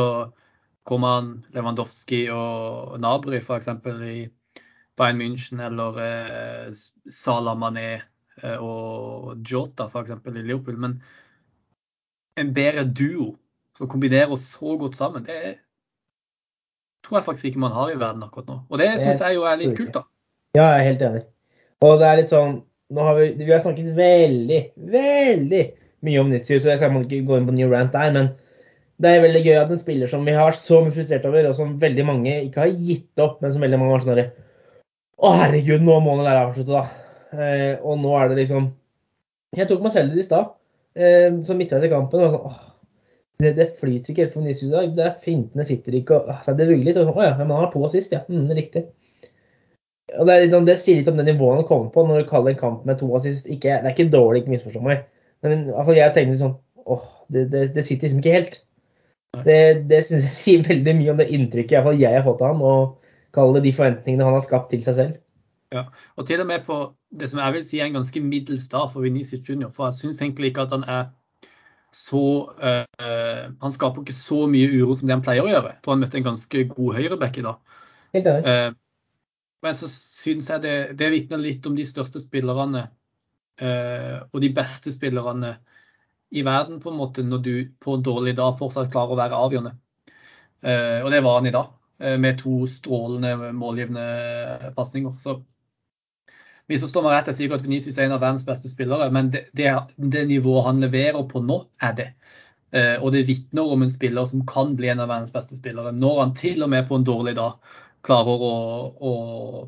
Koman, 0.88 1.46
Lewandowski 1.54 2.28
og 2.34 2.98
Nabry 3.04 3.42
f.eks. 3.42 3.70
i 4.08 4.28
Bayern 4.98 5.22
München 5.22 5.62
eller 5.62 6.00
eh, 6.02 6.72
Salah 7.14 7.58
Mané 7.60 7.90
eh, 8.42 8.58
og 8.58 9.38
Jota 9.46 9.90
f.eks. 9.92 10.18
i 10.18 10.36
Liverpool. 10.40 10.80
Men 10.82 11.00
en 12.38 12.54
bedre 12.54 12.86
duo 12.86 13.36
som 13.78 13.90
kombinerer 13.90 14.34
oss 14.34 14.48
så 14.56 14.78
godt 14.82 14.98
sammen, 14.98 15.26
det 15.26 15.58
tror 17.06 17.20
jeg 17.20 17.26
faktisk 17.26 17.52
ikke 17.52 17.62
man 17.62 17.76
har 17.76 17.94
i 17.94 18.00
verden 18.00 18.26
akkurat 18.26 18.50
nå. 18.50 18.60
Og 18.70 18.82
det 18.82 18.90
syns 18.98 19.22
jeg 19.22 19.38
jo 19.38 19.46
er 19.46 19.60
litt 19.62 19.78
kult, 19.78 19.94
da. 19.94 20.08
Ja, 20.58 20.72
jeg 20.74 20.80
er 20.80 20.88
helt 20.90 21.04
enig. 21.06 21.26
Og 21.86 22.00
det 22.02 22.08
er 22.08 22.20
litt 22.22 22.34
sånn 22.34 22.62
nå 22.96 23.04
har 23.04 23.18
vi, 23.18 23.32
vi 23.36 23.52
har 23.52 23.60
snakket 23.60 23.90
veldig, 23.98 24.60
veldig 24.94 25.64
mye 26.08 26.20
om 26.22 26.30
Nitzy, 26.32 26.56
så 26.56 26.72
jeg 26.72 26.80
skal 26.80 27.02
ikke 27.02 27.26
gå 27.28 27.40
inn 27.40 27.48
på 27.50 27.56
new 27.58 27.72
rant 27.74 27.92
der. 27.92 28.14
Men 28.16 28.30
det 29.04 29.12
er 29.12 29.26
veldig 29.26 29.42
gøy 29.44 29.58
at 29.60 29.74
en 29.74 29.82
spiller 29.82 30.12
som 30.12 30.24
vi 30.26 30.36
har 30.38 30.48
vært 30.48 30.62
så 30.62 30.80
mye 30.86 30.96
frustrert 30.96 31.28
over, 31.28 31.50
og 31.50 31.58
som 31.58 31.76
veldig 31.82 32.06
mange 32.08 32.38
ikke 32.46 32.64
har 32.64 32.86
gitt 32.88 33.24
opp, 33.24 33.42
men 33.44 33.52
som 33.54 33.66
veldig 33.66 33.82
mange 33.82 33.98
var 33.98 34.06
sånn 34.06 34.24
å, 35.18 35.32
herregud, 35.34 35.82
nå 35.82 35.98
må 36.06 36.14
det 36.20 36.28
være 36.28 36.42
avsluttet 36.46 36.76
da. 36.76 36.84
Eh, 37.34 37.74
og 37.82 37.98
nå 38.00 38.12
er 38.16 38.30
det 38.30 38.38
liksom 38.38 38.68
Jeg 39.58 39.68
tok 39.68 39.82
meg 39.84 39.92
selv 39.96 40.14
i 40.14 40.22
i 40.22 40.24
stad, 40.24 40.52
eh, 40.96 41.40
som 41.44 41.58
midtveis 41.58 41.88
i 41.88 41.90
kampen. 41.90 42.22
og 42.22 42.36
sånn, 42.36 42.52
åh, 42.52 42.60
det, 43.42 43.56
det, 43.58 43.68
flyter 43.80 44.14
ikke 44.14 44.24
helt 44.24 44.36
for 44.36 44.46
Vinicius 44.46 44.76
i 44.78 44.94
dag. 44.94 45.18
Fintene 45.24 45.66
sitter 45.66 45.98
ikke 45.98 46.22
og 46.22 46.46
Det 46.60 46.68
ruller 46.70 46.86
litt. 46.86 47.00
og 47.02 47.10
sånn, 47.10 47.18
Å 47.18 47.26
ja, 47.26 47.34
men 47.40 47.56
han 47.56 47.66
har 47.66 47.72
på 47.74 47.90
sist, 47.90 48.14
ja. 48.14 48.22
Mm, 48.30 48.52
riktig. 48.58 48.86
Og 50.16 50.28
det, 50.28 50.36
er 50.36 50.52
sånn, 50.52 50.68
det 50.68 50.78
sier 50.80 51.02
litt 51.02 51.10
om 51.12 51.18
det 51.20 51.26
nivået 51.28 51.62
han 51.62 51.68
kommer 51.68 51.90
på 51.92 52.06
når 52.08 52.24
du 52.24 52.30
kaller 52.30 52.54
en 52.54 52.62
kamp 52.62 52.86
med 52.88 53.00
to 53.02 53.10
assist. 53.18 53.50
Ikke, 53.50 53.76
det 53.84 53.92
er 53.92 53.96
ikke 53.96 54.14
dårlig, 54.14 54.44
ikke 54.44 54.56
misforstå 54.56 54.84
meg. 54.86 55.04
Men 55.44 55.68
i 55.68 55.74
hvert 55.74 55.90
fall 55.90 56.00
jeg 56.00 56.16
tenkte 56.16 56.40
sånn 56.40 56.56
åh, 56.88 57.04
det, 57.34 57.50
det, 57.52 57.66
det 57.76 57.84
sitter 57.84 58.08
liksom 58.08 58.24
ikke 58.24 58.38
helt. 58.38 58.62
Det, 59.44 59.60
det 59.90 60.00
syns 60.08 60.24
jeg 60.30 60.38
sier 60.42 60.70
veldig 60.70 60.96
mye 61.02 61.14
om 61.14 61.20
det 61.20 61.28
inntrykket 61.36 61.76
i 61.76 61.78
hvert 61.78 61.90
fall 61.90 62.02
jeg 62.02 62.16
har 62.16 62.26
fått 62.26 62.46
av 62.46 62.56
han. 62.56 62.64
og 62.64 62.96
kaller 63.36 63.60
det 63.60 63.68
de 63.68 63.76
forventningene 63.76 64.26
han 64.26 64.38
har 64.38 64.46
skapt 64.46 64.72
til 64.74 64.84
seg 64.86 64.98
selv. 64.98 65.20
Ja, 65.76 65.84
og 66.16 66.28
til 66.30 66.42
og 66.42 66.48
med 66.48 66.64
på 66.66 66.80
det 67.20 67.28
som 67.30 67.42
jeg 67.44 67.58
vil 67.58 67.66
si 67.68 67.80
er 67.82 67.90
en 67.90 68.00
ganske 68.00 68.22
middels 68.24 68.70
dag 68.72 68.88
for 68.94 69.04
Venezia 69.04 69.40
Junior. 69.44 69.72
For 69.76 69.90
jeg 69.90 70.00
syns 70.00 70.22
egentlig 70.24 70.54
ikke 70.54 70.64
at 70.64 70.74
han 70.76 70.86
er 70.88 71.10
så 71.96 72.24
uh, 72.62 73.44
Han 73.62 73.74
skaper 73.74 74.04
ikke 74.04 74.16
så 74.16 74.42
mye 74.52 74.68
uro 74.76 74.96
som 74.96 75.08
det 75.08 75.16
han 75.16 75.24
pleier 75.26 75.46
å 75.46 75.52
gjøre. 75.52 75.76
For 75.84 75.94
han 75.94 76.04
møtte 76.04 76.20
en 76.20 76.28
ganske 76.28 76.64
god 76.72 76.98
høyreback 76.98 77.40
i 77.40 77.46
dag. 77.46 77.78
Uh, 78.16 78.70
men 79.66 79.76
så 79.76 79.90
syns 79.92 80.52
jeg 80.52 80.64
det, 80.64 80.76
det 81.00 81.10
vitner 81.14 81.42
litt 81.42 81.66
om 81.66 81.76
de 81.78 81.86
største 81.88 82.22
spillerne 82.22 82.84
uh, 83.62 84.18
og 84.30 84.42
de 84.44 84.52
beste 84.54 84.94
spillerne 84.94 85.56
i 86.30 86.44
verden 86.44 86.80
på 86.80 86.92
en 86.92 87.00
måte 87.00 87.24
når 87.24 87.44
du 87.44 87.54
på 87.80 87.98
en 87.98 88.04
dårlig 88.04 88.36
dag 88.38 88.58
fortsatt 88.60 88.92
klarer 88.92 89.16
å 89.16 89.20
være 89.20 89.42
avgjørende. 89.46 89.74
Eh, 90.62 91.04
og 91.04 91.12
det 91.14 91.22
var 91.24 91.38
han 91.40 91.48
i 91.48 91.54
dag, 91.56 91.70
eh, 92.00 92.18
med 92.20 92.40
to 92.42 92.66
strålende 92.68 93.54
målgivende 93.54 94.74
pasninger. 94.76 95.16
Så 95.22 95.38
misforstå 96.68 97.04
meg 97.06 97.16
rett, 97.16 97.32
jeg 97.32 97.38
sier 97.38 97.48
ikke 97.48 97.62
at 97.62 97.68
Venezia 97.68 97.94
er 97.96 98.10
en 98.10 98.18
av 98.18 98.24
verdens 98.26 98.46
beste 98.48 98.72
spillere, 98.72 99.08
men 99.14 99.32
det, 99.32 99.48
det, 99.56 99.72
det 99.96 100.26
nivået 100.28 100.68
han 100.68 100.84
leverer 100.84 101.24
på 101.32 101.44
nå, 101.46 101.62
er 101.82 101.96
det. 101.96 102.10
Eh, 102.76 102.98
og 103.00 103.14
det 103.16 103.28
vitner 103.30 103.72
om 103.72 103.86
en 103.86 103.94
spiller 103.94 104.28
som 104.28 104.44
kan 104.48 104.76
bli 104.76 104.92
en 104.92 105.00
av 105.00 105.08
verdens 105.14 105.32
beste 105.32 105.56
spillere, 105.56 105.96
når 105.96 106.24
han 106.26 106.36
til 106.36 106.66
og 106.66 106.74
med 106.74 106.90
på 106.90 107.00
en 107.00 107.08
dårlig 107.08 107.38
dag 107.40 107.78
klarer 108.08 108.44
å, 108.48 108.54
å 109.04 109.12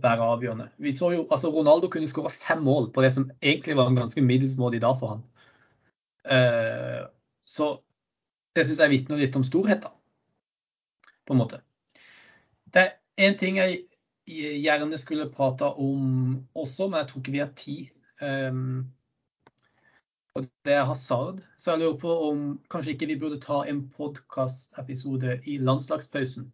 være 0.01 0.31
avgjørende. 0.35 0.69
Vi 0.79 0.93
så 0.95 1.11
jo, 1.13 1.25
altså 1.27 1.51
Ronaldo 1.53 1.89
kunne 1.91 2.09
skåra 2.09 2.31
fem 2.31 2.63
mål 2.63 2.89
på 2.95 3.03
det 3.03 3.11
som 3.15 3.27
egentlig 3.41 3.75
var 3.79 3.91
en 3.91 3.99
ganske 3.99 4.23
middelsmådig 4.23 4.81
dag 4.83 4.95
for 4.99 5.15
han. 5.15 5.23
Eh, 6.29 7.01
så 7.43 7.71
det 8.55 8.65
syns 8.67 8.81
jeg 8.83 8.93
vitner 8.93 9.21
litt 9.21 9.35
om 9.39 9.45
storhet, 9.47 9.83
da. 9.85 9.93
På 11.27 11.35
en 11.35 11.41
måte. 11.43 11.61
Det 12.73 12.85
er 12.85 13.27
én 13.27 13.37
ting 13.37 13.59
jeg 13.59 13.83
gjerne 14.29 14.97
skulle 14.97 15.29
prata 15.33 15.71
om 15.73 16.39
også, 16.53 16.87
men 16.87 17.01
jeg 17.01 17.09
tror 17.09 17.23
ikke 17.23 17.35
vi 17.35 17.43
har 17.43 17.53
tid. 17.57 17.89
Um, 18.21 18.91
og 20.37 20.45
det 20.65 20.75
er 20.75 20.85
hasard. 20.85 21.41
Så 21.57 21.73
jeg 21.73 21.81
lurer 21.81 21.97
på 22.01 22.15
om 22.29 22.43
kanskje 22.71 22.93
ikke 22.93 23.09
vi 23.09 23.19
burde 23.19 23.41
ta 23.41 23.63
en 23.67 23.83
podkastepisode 23.95 25.39
i 25.49 25.57
landslagspausen. 25.57 26.49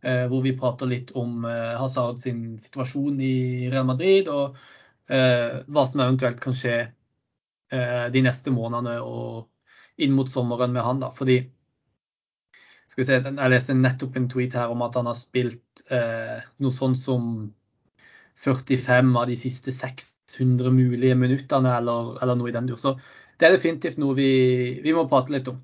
Uh, 0.00 0.24
hvor 0.32 0.40
vi 0.40 0.54
prater 0.56 0.88
litt 0.88 1.10
om 1.18 1.44
uh, 1.44 1.76
Hazard 1.76 2.22
sin 2.22 2.54
situasjon 2.62 3.18
i 3.20 3.68
Real 3.68 3.84
Madrid, 3.84 4.30
og 4.32 4.56
uh, 4.56 5.60
hva 5.68 5.84
som 5.84 6.00
eventuelt 6.00 6.40
kan 6.42 6.56
skje 6.56 6.80
de 7.70 8.18
neste 8.18 8.50
månedene 8.50 8.96
og 9.06 9.44
inn 10.02 10.10
mot 10.16 10.26
sommeren 10.26 10.72
med 10.74 10.82
han. 10.82 10.98
da, 10.98 11.12
fordi 11.14 11.36
skal 12.90 13.02
vi 13.02 13.06
se, 13.06 13.18
Jeg 13.22 13.52
leste 13.52 13.76
nettopp 13.78 14.16
en 14.18 14.28
tweet 14.30 14.56
her 14.58 14.72
om 14.72 14.82
at 14.82 14.96
han 14.98 15.06
har 15.06 15.18
spilt 15.18 15.82
eh, 15.94 16.42
noe 16.58 16.74
sånn 16.74 16.96
som 16.98 17.50
45 18.40 19.12
av 19.20 19.28
de 19.30 19.36
siste 19.38 19.72
600 19.74 20.72
mulige 20.74 21.14
minuttene, 21.14 21.76
eller, 21.76 22.16
eller 22.22 22.38
noe 22.40 22.50
i 22.50 22.54
den 22.56 22.70
dur. 22.70 22.80
Så 22.80 22.96
det 23.38 23.46
er 23.46 23.54
definitivt 23.54 24.00
noe 24.00 24.16
vi, 24.18 24.30
vi 24.82 24.94
må 24.96 25.06
prate 25.10 25.36
litt 25.36 25.50
om. 25.52 25.60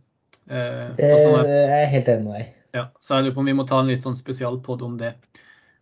Eh, 0.47 0.93
det 1.01 1.11
er 1.11 1.75
jeg 1.81 1.91
helt 1.97 2.13
enig 2.15 2.29
med 2.29 2.39
deg. 2.39 2.53
Ja, 2.77 2.91
så 3.01 3.17
jeg 3.17 3.27
lurer 3.27 3.37
på 3.37 3.43
om 3.45 3.49
vi 3.49 3.57
må 3.57 3.65
ta 3.69 3.81
en 3.81 3.89
litt 3.89 4.03
sånn 4.05 4.19
spesialpod 4.19 4.85
om 4.85 4.99
det. 5.01 5.15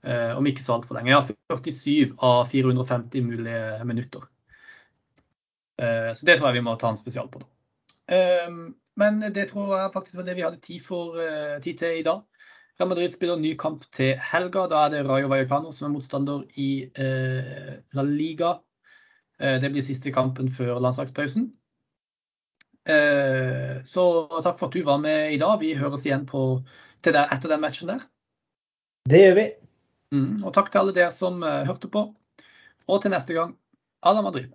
Eh, 0.04 0.30
om 0.36 0.46
ikke 0.46 0.62
så 0.62 0.76
altfor 0.76 0.98
lenge. 0.98 1.10
Jeg 1.10 1.18
har 1.18 1.58
47 1.58 2.14
av 2.22 2.44
450 2.52 3.24
mulige 3.26 3.88
minutter. 3.88 4.28
Eh, 5.82 6.12
så 6.14 6.28
det 6.28 6.38
tror 6.38 6.50
jeg 6.50 6.60
vi 6.60 6.66
må 6.68 6.76
ta 6.78 6.92
en 6.92 7.00
spesialpod 7.00 7.46
om. 7.46 7.50
Eh, 8.14 8.50
men 9.00 9.18
det 9.34 9.48
tror 9.50 9.72
jeg 9.74 9.94
faktisk 9.94 10.20
var 10.20 10.28
det 10.28 10.36
vi 10.38 10.46
hadde 10.46 10.62
tid, 10.62 10.82
for, 10.84 11.18
uh, 11.18 11.58
tid 11.62 11.80
til 11.80 11.98
i 11.98 12.06
dag. 12.06 12.22
Real 12.78 12.90
Madrid 12.90 13.12
spiller 13.14 13.38
ny 13.38 13.54
kamp 13.58 13.84
til 13.94 14.18
helga. 14.18 14.66
Da 14.70 14.84
er 14.84 14.94
det 14.94 15.02
Rayo 15.06 15.28
Vallecano 15.30 15.70
som 15.74 15.88
er 15.88 15.92
motstander 15.94 16.42
i 16.58 16.86
eh, 16.98 17.74
La 17.94 18.02
Liga. 18.06 18.56
Eh, 19.38 19.60
det 19.62 19.70
blir 19.70 19.84
siste 19.86 20.10
kampen 20.14 20.50
før 20.50 20.80
landslagspausen. 20.82 21.52
Så 22.84 24.04
takk 24.44 24.58
for 24.60 24.68
at 24.68 24.74
du 24.76 24.82
var 24.84 24.98
med 25.00 25.32
i 25.32 25.38
dag. 25.40 25.56
Vi 25.60 25.72
høres 25.78 26.04
igjen 26.04 26.26
på, 26.28 26.60
til 27.04 27.16
der, 27.16 27.30
etter 27.32 27.50
den 27.50 27.62
matchen 27.62 27.90
der. 27.90 28.04
Det 29.08 29.22
gjør 29.22 29.38
vi. 29.38 29.46
Mm, 30.14 30.44
og 30.44 30.52
takk 30.56 30.68
til 30.70 30.82
alle 30.82 30.94
dere 30.96 31.12
som 31.16 31.40
hørte 31.42 31.90
på. 31.92 32.04
Og 32.84 33.00
til 33.00 33.14
neste 33.14 33.36
gang, 33.36 33.54
à 34.04 34.12
la 34.12 34.22
Madrid. 34.22 34.54